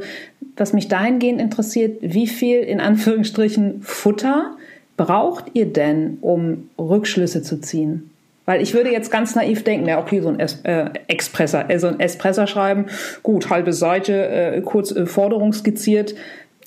[0.57, 4.55] was mich dahingehend interessiert, wie viel in Anführungsstrichen Futter
[4.97, 8.11] braucht ihr denn, um Rückschlüsse zu ziehen?
[8.45, 11.79] Weil ich würde jetzt ganz naiv denken, ja, okay, so ein es äh, Expresser, äh,
[11.79, 12.85] so ein Espresser schreiben,
[13.23, 16.15] gut, halbe Seite, äh, kurz äh, Forderung skizziert.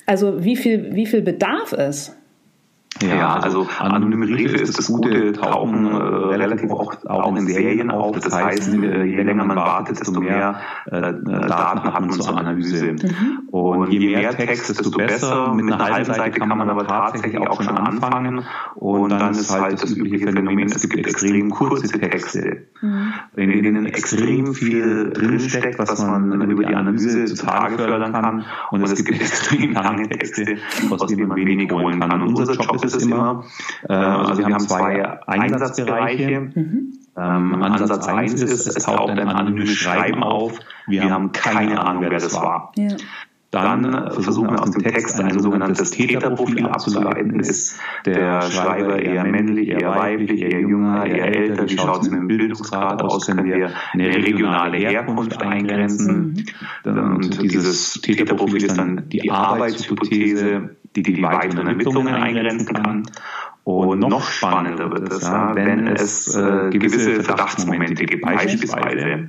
[0.06, 2.17] Also wie viel, wie viel bedarf es?
[3.02, 7.90] Ja, also, also anonyme Briefe ist das Gute, tauchen äh, relativ oft auch in Serien
[7.90, 8.18] auf.
[8.18, 12.92] Das heißt, äh, je länger man wartet, desto mehr äh, Daten hat man zur Analyse.
[12.92, 13.48] Mhm.
[13.50, 15.54] Und je mehr Text, desto besser.
[15.54, 18.44] Mit einer halben Seite kann man aber tatsächlich auch schon anfangen.
[18.74, 23.12] Und dann ist halt das übliche Phänomen, es gibt extrem kurze Texte, mhm.
[23.36, 28.44] in denen extrem viel drinsteckt, was man über die Analyse zutage fördern kann.
[28.70, 30.56] Und es gibt extrem lange Texte,
[30.90, 32.22] aus denen man wenig holen kann.
[32.22, 33.44] Und unser Job ist es immer.
[33.88, 36.40] Äh, also wir haben zwei Einsatzbereiche.
[36.40, 36.98] Mhm.
[37.16, 40.58] Ähm, Ansatz 1 ist, es taucht ein anonymes Schreiben auf.
[40.86, 42.72] Wir haben keine Ahnung, wer das war.
[42.76, 42.96] Ja.
[43.50, 47.40] Dann versuchen wir aus dem Text ein sogenanntes Täterprofil abzuleiten.
[47.40, 51.68] Ist der Schreiber eher männlich, eher weiblich, eher jünger, eher älter?
[51.68, 53.26] Wie schaut es mit dem Bildungsgrad aus?
[53.26, 56.46] Können wir eine regionale Herkunft eingrenzen?
[56.84, 56.98] Mhm.
[56.98, 63.04] Und dieses Täterprofil ist dann die Arbeitshypothese, die die weiteren Ermittlungen eingrenzen kann.
[63.64, 68.24] Und noch spannender wird es, wenn es äh, gewisse Verdachtsmomente gibt.
[68.24, 69.28] Beispielsweise,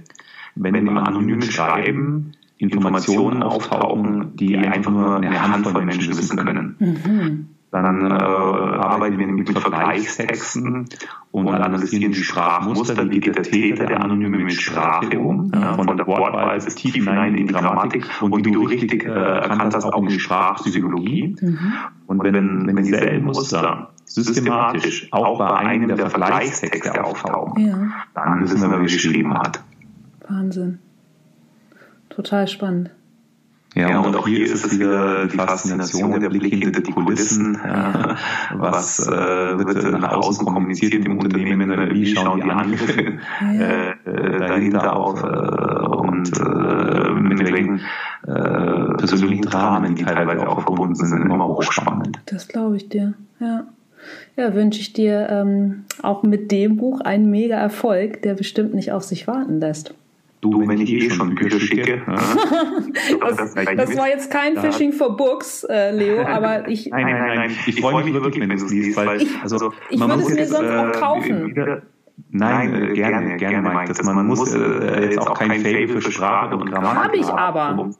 [0.55, 6.75] wenn im anonymen Schreiben Informationen auftauchen, die einfach nur eine Handvoll Menschen wissen können.
[6.79, 7.47] Mhm.
[7.71, 10.85] Dann äh, arbeiten wir mit Vergleichstexten
[11.31, 15.95] und analysieren die Sprachmuster, wie geht der Täter, der Anonyme mit Sprache um, ja, von
[15.95, 19.85] der Wortwahl bis tief hinein in die Grammatik und wie du richtig äh, erkannt hast,
[19.85, 21.35] auch in die Sprachpsychologie.
[21.39, 21.73] Mhm.
[22.07, 27.77] Und wenn, wenn dieselben Muster systematisch auch bei einem der Vergleichstexte auftauchen, ja.
[28.15, 29.63] dann wissen wir, wer geschrieben hat.
[30.27, 30.79] Wahnsinn.
[32.09, 32.91] Total spannend.
[33.75, 37.55] Ja, ja, und auch hier ist es wieder die Faszination, der Blick hinter die Kulissen.
[37.63, 38.15] Ja,
[38.55, 41.69] was äh, wird nach außen kommuniziert im Unternehmen?
[41.93, 45.21] Wie schauen die Angriffe äh, äh, dahinter auf?
[45.21, 47.81] Äh, und äh, mit welchen
[48.25, 52.19] äh, persönlichen Dramen, die teilweise auch verbunden sind, immer hochspannend.
[52.25, 53.65] Das glaube ich dir, ja.
[54.35, 58.93] Ja, wünsche ich dir ähm, auch mit dem Buch einen mega Erfolg, der bestimmt nicht
[58.93, 59.93] auf sich warten lässt.
[60.41, 62.01] Du, wenn ich eh schon Bücher schicke.
[63.19, 66.87] das, das, war jetzt kein Fishing for Books, äh, Leo, aber ich.
[66.87, 67.51] Nein, nein, nein, nein.
[67.65, 70.29] Ich, ich freue mich wirklich, wenn du es liest, weil ich, also, ich würde es
[70.29, 71.47] mir sonst auch kaufen.
[71.47, 71.81] Wieder,
[72.31, 73.87] Nein, äh, gerne, gerne, Mike.
[73.87, 77.17] Dass man, man muss äh, äh, jetzt auch kein Fable für Sprache und Grammatik Habe
[77.17, 77.81] ich aber.
[77.81, 77.95] Um,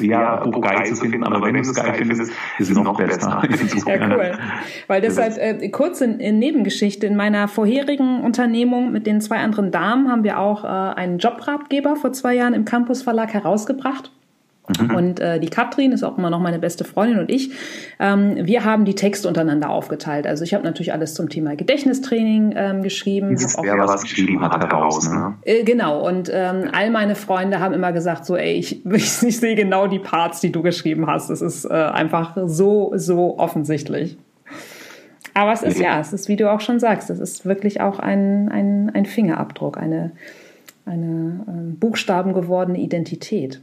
[0.00, 3.42] ja, Buch geil zu finden, aber wenn du es geil findest, ist es noch besser.
[3.86, 4.38] ja, cool.
[4.86, 9.70] Weil deshalb, äh, kurz in, in Nebengeschichte, in meiner vorherigen Unternehmung mit den zwei anderen
[9.70, 14.10] Damen haben wir auch äh, einen Jobratgeber vor zwei Jahren im Campus Verlag herausgebracht.
[14.80, 14.94] Mhm.
[14.94, 17.52] Und äh, die Katrin ist auch immer noch meine beste Freundin und ich.
[17.98, 20.26] Ähm, wir haben die Texte untereinander aufgeteilt.
[20.26, 23.36] Also ich habe natürlich alles zum Thema Gedächtnistraining ähm, geschrieben.
[23.38, 25.08] Wer was geschrieben hat, heraus.
[25.08, 25.34] Ne?
[25.44, 26.06] Äh, genau.
[26.06, 29.86] Und ähm, all meine Freunde haben immer gesagt, so, ey, ich, ich, ich sehe genau
[29.86, 31.30] die Parts, die du geschrieben hast.
[31.30, 34.16] Das ist äh, einfach so, so offensichtlich.
[35.34, 37.98] Aber es ist ja, es ist, wie du auch schon sagst, es ist wirklich auch
[37.98, 40.12] ein, ein, ein Fingerabdruck, eine,
[40.86, 43.60] eine ähm, buchstabengewordene Identität.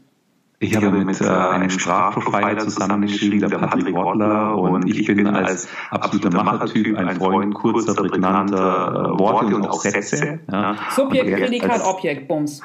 [0.60, 6.32] Ich habe mit äh, einem Sprachprofiler zusammengeschrieben, der Patrick Wortler, und ich bin als absoluter
[6.32, 10.40] Machertyp ein Freund kurzer, prägnanter äh, Worte und auch Sätze.
[10.52, 10.76] Ja.
[10.96, 12.64] Subjekt, Prädikat, Objekt, Bums.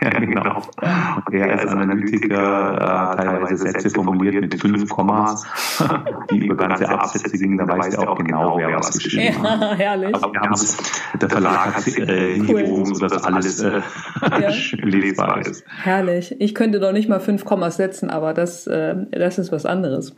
[0.02, 0.62] Ja, genau.
[1.26, 5.44] Und er als Analytiker äh, teilweise Sätze formuliert mit fünf Kommas,
[6.30, 9.60] die über ganze Absätze singen, da weiß er auch genau, wer was geschrieben hat.
[9.60, 10.14] Ja, herrlich.
[10.14, 13.82] Aber wir der Verlag hat äh, hingehoben, sodass alles äh,
[14.30, 14.48] ja.
[14.82, 15.64] lesbar ist.
[15.82, 16.34] Herrlich.
[16.38, 20.14] Ich könnte doch nicht mal fünf Kommas setzen, aber das, äh, das ist was anderes.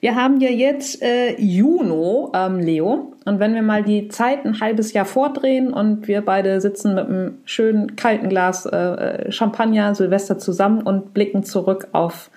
[0.00, 3.12] Wir haben ja jetzt äh, Juno, ähm, Leo.
[3.26, 7.06] Und wenn wir mal die Zeit ein halbes Jahr vordrehen und wir beide sitzen mit
[7.06, 12.30] einem schönen kalten Glas äh, äh Champagner Silvester zusammen und blicken zurück auf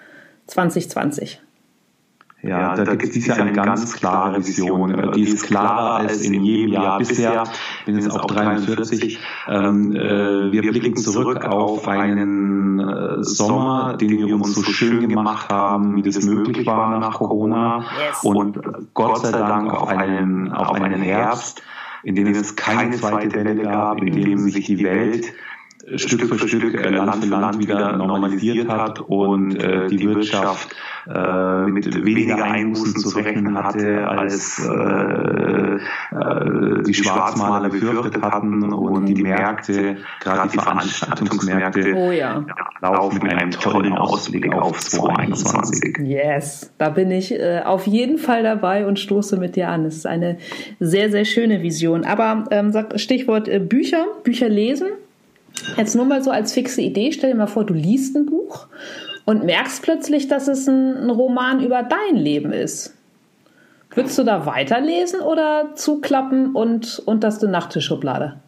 [0.47, 1.42] 2020.
[2.43, 5.13] Ja, da, da gibt es ja eine ganz klare Vision.
[5.15, 7.45] Die ist klarer als in jedem Jahr bisher.
[7.85, 9.17] Bin jetzt auch 43.
[9.47, 15.49] Ähm, äh, wir blicken zurück auf einen äh, Sommer, den wir uns so schön gemacht
[15.49, 17.85] haben, wie das möglich war nach Corona.
[18.09, 18.23] Yes.
[18.23, 18.59] Und
[18.93, 21.63] Gott sei Dank auf einen, auf einen Herbst,
[22.03, 25.33] in dem es keine zweite Welle gab, in dem sich die Welt
[25.95, 30.73] Stück für Stück, äh, Land für Land wieder normalisiert hat und äh, die Wirtschaft
[31.07, 39.05] äh, mit weniger Einbußen zu rechnen hatte, als äh, äh, die Schwarzmaler befürchtet hatten und
[39.05, 42.45] die Märkte, gerade die Veranstaltungsmärkte, oh ja.
[42.81, 45.97] laufen mit einem tollen Ausblick auf 2021.
[45.99, 49.84] Yes, da bin ich äh, auf jeden Fall dabei und stoße mit dir an.
[49.86, 50.38] Es ist eine
[50.79, 52.05] sehr, sehr schöne Vision.
[52.05, 54.88] Aber ähm, Stichwort Bücher, Bücher lesen.
[55.77, 58.67] Jetzt nur mal so als fixe Idee, stell dir mal vor, du liest ein Buch
[59.25, 62.95] und merkst plötzlich, dass es ein, ein Roman über dein Leben ist.
[63.91, 68.39] Würdest du da weiterlesen oder zuklappen und unterste Nachttischschublade?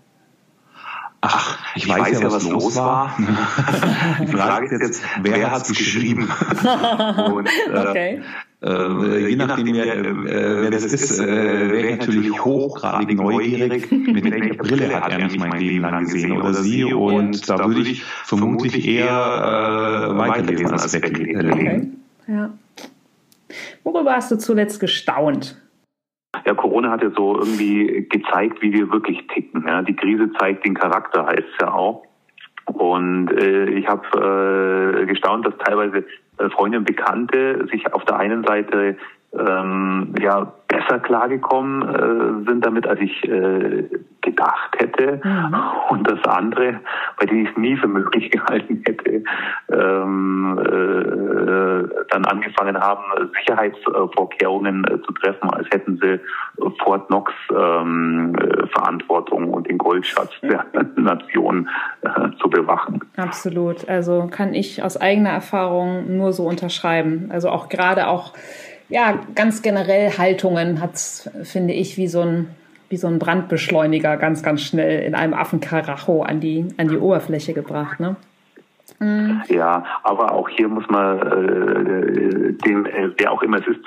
[1.21, 3.15] Ach, ich, ich weiß, weiß, ja, was, was los war.
[4.21, 6.29] Die Frage ist jetzt, wer hat es geschrieben?
[7.33, 8.21] und, äh, okay.
[8.65, 14.25] Äh, je nachdem, wer, äh, wer das ist, äh, wäre ich natürlich hochgradig neugierig, mit
[14.25, 16.83] welcher Brille hat er mich mein Leben lang gesehen oder sie.
[16.83, 21.51] Und da würde ich vermutlich eher äh, weiterlesen als weglesen.
[21.51, 21.87] Okay.
[22.27, 22.49] Ja.
[23.83, 25.61] Worüber hast du zuletzt gestaunt?
[26.43, 29.65] Ja, Corona hat ja so irgendwie gezeigt, wie wir wirklich ticken.
[29.67, 29.83] Ja.
[29.83, 32.03] Die Krise zeigt den Charakter, heißt es ja auch.
[32.65, 36.03] Und äh, ich habe äh, gestaunt, dass teilweise äh,
[36.51, 38.97] Freunde und Bekannte sich auf der einen Seite
[39.37, 43.87] ähm, ja besser klargekommen äh, sind damit, als ich äh,
[44.21, 45.21] gedacht hätte.
[45.23, 45.55] Mhm.
[45.89, 46.79] Und das andere,
[47.19, 49.23] bei dem ich es nie für möglich gehalten hätte,
[49.71, 53.03] ähm, äh, dann angefangen haben,
[53.37, 56.19] Sicherheitsvorkehrungen äh, zu treffen, als hätten sie
[56.83, 60.65] Fort Knox ähm, äh, Verantwortung und den Goldschatz der
[60.95, 61.69] Nation
[62.01, 63.01] äh, zu bewachen.
[63.17, 63.87] Absolut.
[63.87, 67.29] Also kann ich aus eigener Erfahrung nur so unterschreiben.
[67.31, 68.33] Also auch gerade auch
[68.89, 70.97] ja, ganz generell Haltungen hat
[71.43, 72.47] finde ich, wie so ein
[72.89, 77.53] wie so ein Brandbeschleuniger ganz, ganz schnell in einem Affenkaracho an die, an die Oberfläche
[77.53, 77.99] gebracht.
[77.99, 78.15] Ne?
[78.99, 79.41] Mhm.
[79.49, 83.79] Ja, aber auch hier muss man äh, dem, äh, wer auch immer es ist,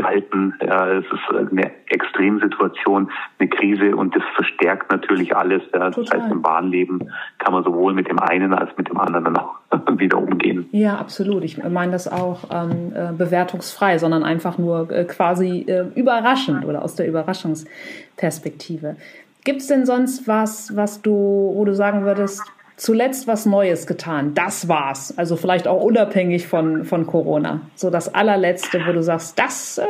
[0.00, 0.54] halten.
[0.64, 5.62] Ja, es ist eine Extremsituation, eine Krise und das verstärkt natürlich alles.
[5.72, 5.90] Ja.
[5.90, 9.36] Das heißt, im Bahnleben kann man sowohl mit dem einen als mit dem anderen dann
[9.36, 9.56] auch
[9.98, 10.68] wieder umgehen.
[10.72, 11.44] Ja, absolut.
[11.44, 16.82] Ich meine das auch ähm, äh, bewertungsfrei, sondern einfach nur äh, quasi äh, überraschend oder
[16.82, 18.96] aus der Überraschungsperspektive.
[19.44, 22.42] Gibt es denn sonst was, was du, wo du sagen würdest,
[22.82, 24.34] zuletzt was Neues getan.
[24.34, 25.16] Das war's.
[25.16, 27.60] Also vielleicht auch unabhängig von, von Corona.
[27.76, 29.82] So das allerletzte, wo du sagst, das äh,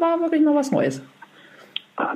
[0.00, 1.02] war wirklich mal was Neues.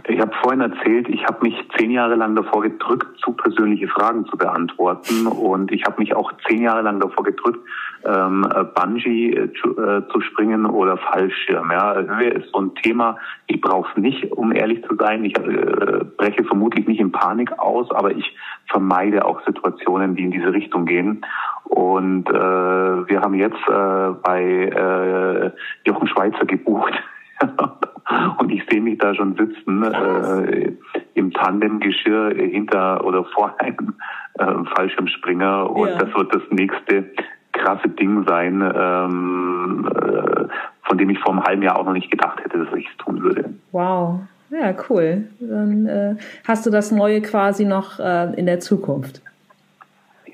[0.09, 4.25] Ich habe vorhin erzählt, ich habe mich zehn Jahre lang davor gedrückt, zu persönliche Fragen
[4.27, 5.27] zu beantworten.
[5.27, 7.61] Und ich habe mich auch zehn Jahre lang davor gedrückt,
[8.05, 11.71] ähm, Bungee äh, zu, äh, zu springen oder Fallschirm.
[11.71, 15.25] Ja, Höhe ist so ein Thema, ich brauche es nicht, um ehrlich zu sein.
[15.25, 18.37] Ich äh, breche vermutlich nicht in Panik aus, aber ich
[18.67, 21.25] vermeide auch Situationen, die in diese Richtung gehen.
[21.65, 25.51] Und äh, wir haben jetzt äh, bei äh,
[25.87, 26.93] Jochen Schweizer gebucht.
[28.39, 30.73] Und ich sehe mich da schon sitzen äh,
[31.15, 33.95] im Tandemgeschirr hinter oder vor einem
[34.39, 35.71] äh, Fallschirmspringer.
[35.71, 35.99] Und ja.
[35.99, 37.11] das wird das nächste
[37.53, 40.49] krasse Ding sein, ähm, äh,
[40.83, 42.97] von dem ich vor einem halben Jahr auch noch nicht gedacht hätte, dass ich es
[42.99, 43.51] tun würde.
[43.73, 44.21] Wow.
[44.51, 45.25] Ja, cool.
[45.41, 46.15] Dann äh,
[46.47, 49.23] hast du das Neue quasi noch äh, in der Zukunft.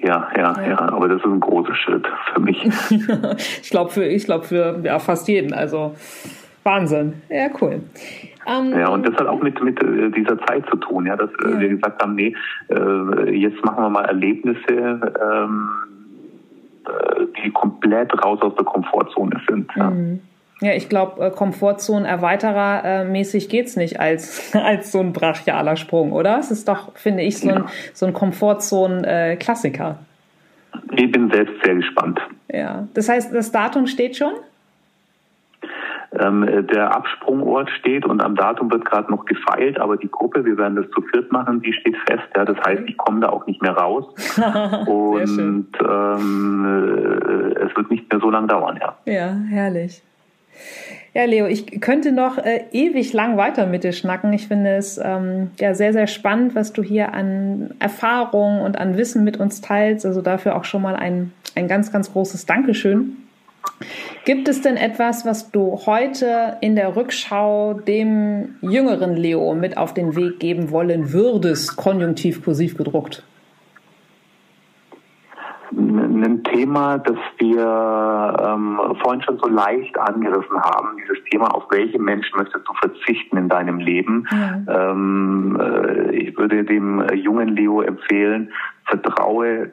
[0.01, 2.65] Ja, ja, ja, ja, aber das ist ein großer Schritt für mich.
[3.63, 5.53] ich glaube für, ich glaube für ja, fast jeden.
[5.53, 5.95] Also
[6.63, 7.15] Wahnsinn.
[7.29, 7.81] Ja, cool.
[8.47, 11.31] Um, ja, und das hat auch mit, mit äh, dieser Zeit zu tun, ja, dass
[11.45, 11.61] äh, ja.
[11.61, 12.35] wir gesagt haben, nee,
[12.69, 15.69] äh, jetzt machen wir mal Erlebnisse, ähm,
[17.43, 19.71] die komplett raus aus der Komfortzone sind.
[19.77, 19.91] Ja.
[19.91, 20.21] Mhm.
[20.61, 26.39] Ja, ich glaube, Komfortzone-Erweiterer äh, mäßig geht's nicht als, als so ein brachialer Sprung, oder?
[26.39, 27.65] Es ist doch, finde ich, so ein,
[27.95, 29.99] so ein Komfortzone-Klassiker.
[30.97, 32.21] ich bin selbst sehr gespannt.
[32.53, 34.33] Ja, das heißt, das Datum steht schon?
[36.21, 40.57] Ähm, der Absprungort steht und am Datum wird gerade noch gefeilt, aber die Gruppe, wir
[40.59, 42.29] werden das zu viert machen, die steht fest.
[42.37, 44.07] Ja, das heißt, ich komme da auch nicht mehr raus
[44.87, 48.79] und ähm, äh, es wird nicht mehr so lange dauern.
[48.81, 50.03] Ja, ja herrlich.
[51.15, 54.33] Ja, Leo, ich könnte noch äh, ewig lang weiter mit dir schnacken.
[54.33, 58.97] Ich finde es ähm, ja sehr, sehr spannend, was du hier an Erfahrung und an
[58.97, 60.05] Wissen mit uns teilst.
[60.05, 63.28] Also dafür auch schon mal ein, ein ganz, ganz großes Dankeschön.
[64.25, 69.95] Gibt es denn etwas, was du heute in der Rückschau dem jüngeren Leo mit auf
[69.95, 73.25] den Weg geben wollen würdest, konjunktiv kursiv gedruckt?
[75.71, 81.99] Ein Thema, das wir ähm, vorhin schon so leicht angerissen haben, dieses Thema, auf welche
[81.99, 84.27] Menschen möchtest du verzichten in deinem Leben.
[84.31, 84.91] Ja.
[84.91, 88.53] Ähm, äh, ich würde dem jungen Leo empfehlen,
[88.87, 89.73] vertraue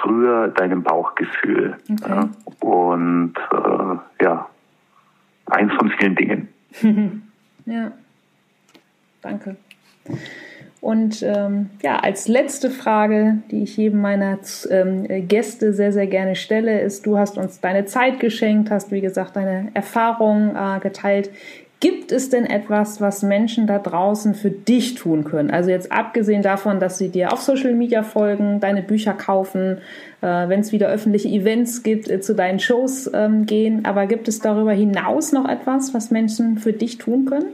[0.00, 1.76] früher deinem Bauchgefühl.
[1.90, 2.10] Okay.
[2.10, 2.28] Ja,
[2.60, 4.48] und äh, ja,
[5.46, 6.48] eins von vielen Dingen.
[7.66, 7.92] ja,
[9.22, 9.56] danke.
[10.80, 14.38] Und ähm, ja, als letzte Frage, die ich jedem meiner
[14.70, 19.00] ähm, Gäste sehr, sehr gerne stelle, ist, du hast uns deine Zeit geschenkt, hast, wie
[19.00, 21.30] gesagt, deine Erfahrungen äh, geteilt.
[21.80, 25.52] Gibt es denn etwas, was Menschen da draußen für dich tun können?
[25.52, 29.78] Also jetzt abgesehen davon, dass sie dir auf Social Media folgen, deine Bücher kaufen,
[30.20, 33.84] äh, wenn es wieder öffentliche Events gibt, äh, zu deinen Shows ähm, gehen.
[33.84, 37.52] Aber gibt es darüber hinaus noch etwas, was Menschen für dich tun können?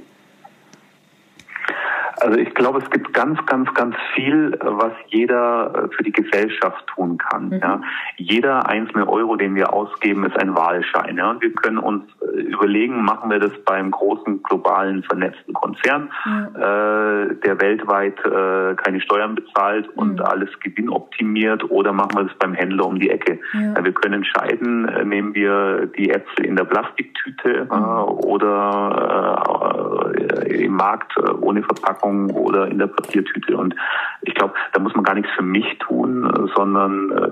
[2.21, 6.87] Also ich glaube, es gibt ganz, ganz, ganz viel, was jeder äh, für die Gesellschaft
[6.95, 7.49] tun kann.
[7.49, 7.61] Mhm.
[7.63, 7.81] Ja.
[8.17, 11.17] Jeder einzelne Euro, den wir ausgeben, ist ein Wahlschein.
[11.17, 11.31] Ja.
[11.31, 16.49] Und wir können uns äh, überlegen, machen wir das beim großen globalen vernetzten Konzern, mhm.
[16.57, 20.25] äh, der weltweit äh, keine Steuern bezahlt und mhm.
[20.25, 23.41] alles gewinnoptimiert, oder machen wir das beim Händler um die Ecke.
[23.53, 23.85] Ja.
[23.85, 28.03] wir können entscheiden, äh, nehmen wir die Äpfel in der Plastiktüte äh, mhm.
[28.25, 30.13] oder
[30.47, 33.57] im Markt ohne Verpackung Verpackung oder in der Papiertüte.
[33.57, 33.75] Und
[34.23, 37.29] ich glaube, da muss man gar nichts für mich tun, sondern äh,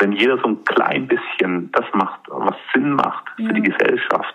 [0.00, 3.52] wenn jeder so ein klein bisschen das macht, was Sinn macht für ja.
[3.52, 4.34] die Gesellschaft,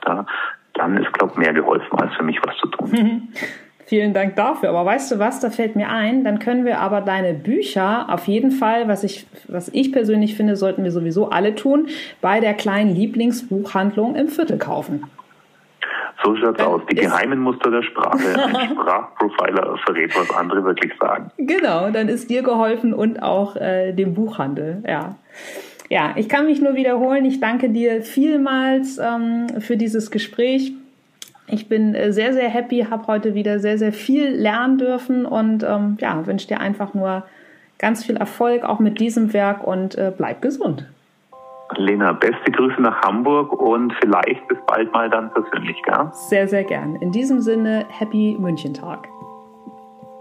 [0.73, 3.29] dann ist, glaube ich, mehr geholfen, als für mich was zu tun.
[3.85, 4.69] Vielen Dank dafür.
[4.69, 8.27] Aber weißt du was, da fällt mir ein, dann können wir aber deine Bücher auf
[8.27, 11.87] jeden Fall, was ich, was ich persönlich finde, sollten wir sowieso alle tun,
[12.21, 15.03] bei der kleinen Lieblingsbuchhandlung im Viertel kaufen.
[16.23, 16.81] So schaut's aus.
[16.89, 18.17] Die geheimen Muster der Sprache.
[18.55, 21.31] Ein Sprachprofiler verrät, was andere wirklich sagen.
[21.37, 24.83] Genau, dann ist dir geholfen und auch äh, dem Buchhandel.
[24.87, 25.15] Ja.
[25.89, 27.25] Ja, ich kann mich nur wiederholen.
[27.25, 30.73] Ich danke dir vielmals ähm, für dieses Gespräch.
[31.47, 35.63] Ich bin äh, sehr, sehr happy, habe heute wieder sehr, sehr viel lernen dürfen und
[35.63, 37.23] ähm, ja, wünsche dir einfach nur
[37.79, 40.85] ganz viel Erfolg auch mit diesem Werk und äh, bleib gesund.
[41.77, 46.09] Lena, beste Grüße nach Hamburg und vielleicht bis bald mal dann persönlich, gell?
[46.11, 46.95] Sehr, sehr gern.
[46.97, 49.07] In diesem Sinne, Happy München-Tag.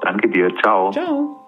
[0.03, 0.55] Danke dir.
[0.63, 0.91] Ciao.
[0.91, 1.42] Ciao.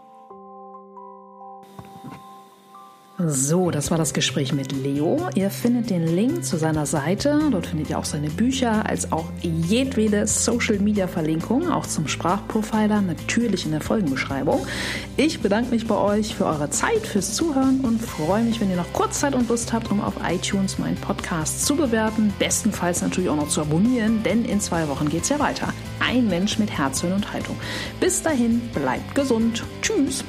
[3.26, 5.28] So, das war das Gespräch mit Leo.
[5.34, 7.40] Ihr findet den Link zu seiner Seite.
[7.50, 13.00] Dort findet ihr auch seine Bücher, als auch jedwede Social Media Verlinkung, auch zum Sprachprofiler,
[13.00, 14.66] natürlich in der Folgenbeschreibung.
[15.16, 18.76] Ich bedanke mich bei euch für eure Zeit, fürs Zuhören und freue mich, wenn ihr
[18.76, 22.32] noch kurz Zeit und Lust habt, um auf iTunes meinen Podcast zu bewerten.
[22.38, 25.72] Bestenfalls natürlich auch noch zu abonnieren, denn in zwei Wochen geht es ja weiter.
[25.98, 27.56] Ein Mensch mit Herz, und Haltung.
[28.00, 29.64] Bis dahin, bleibt gesund.
[29.80, 30.24] Tschüss.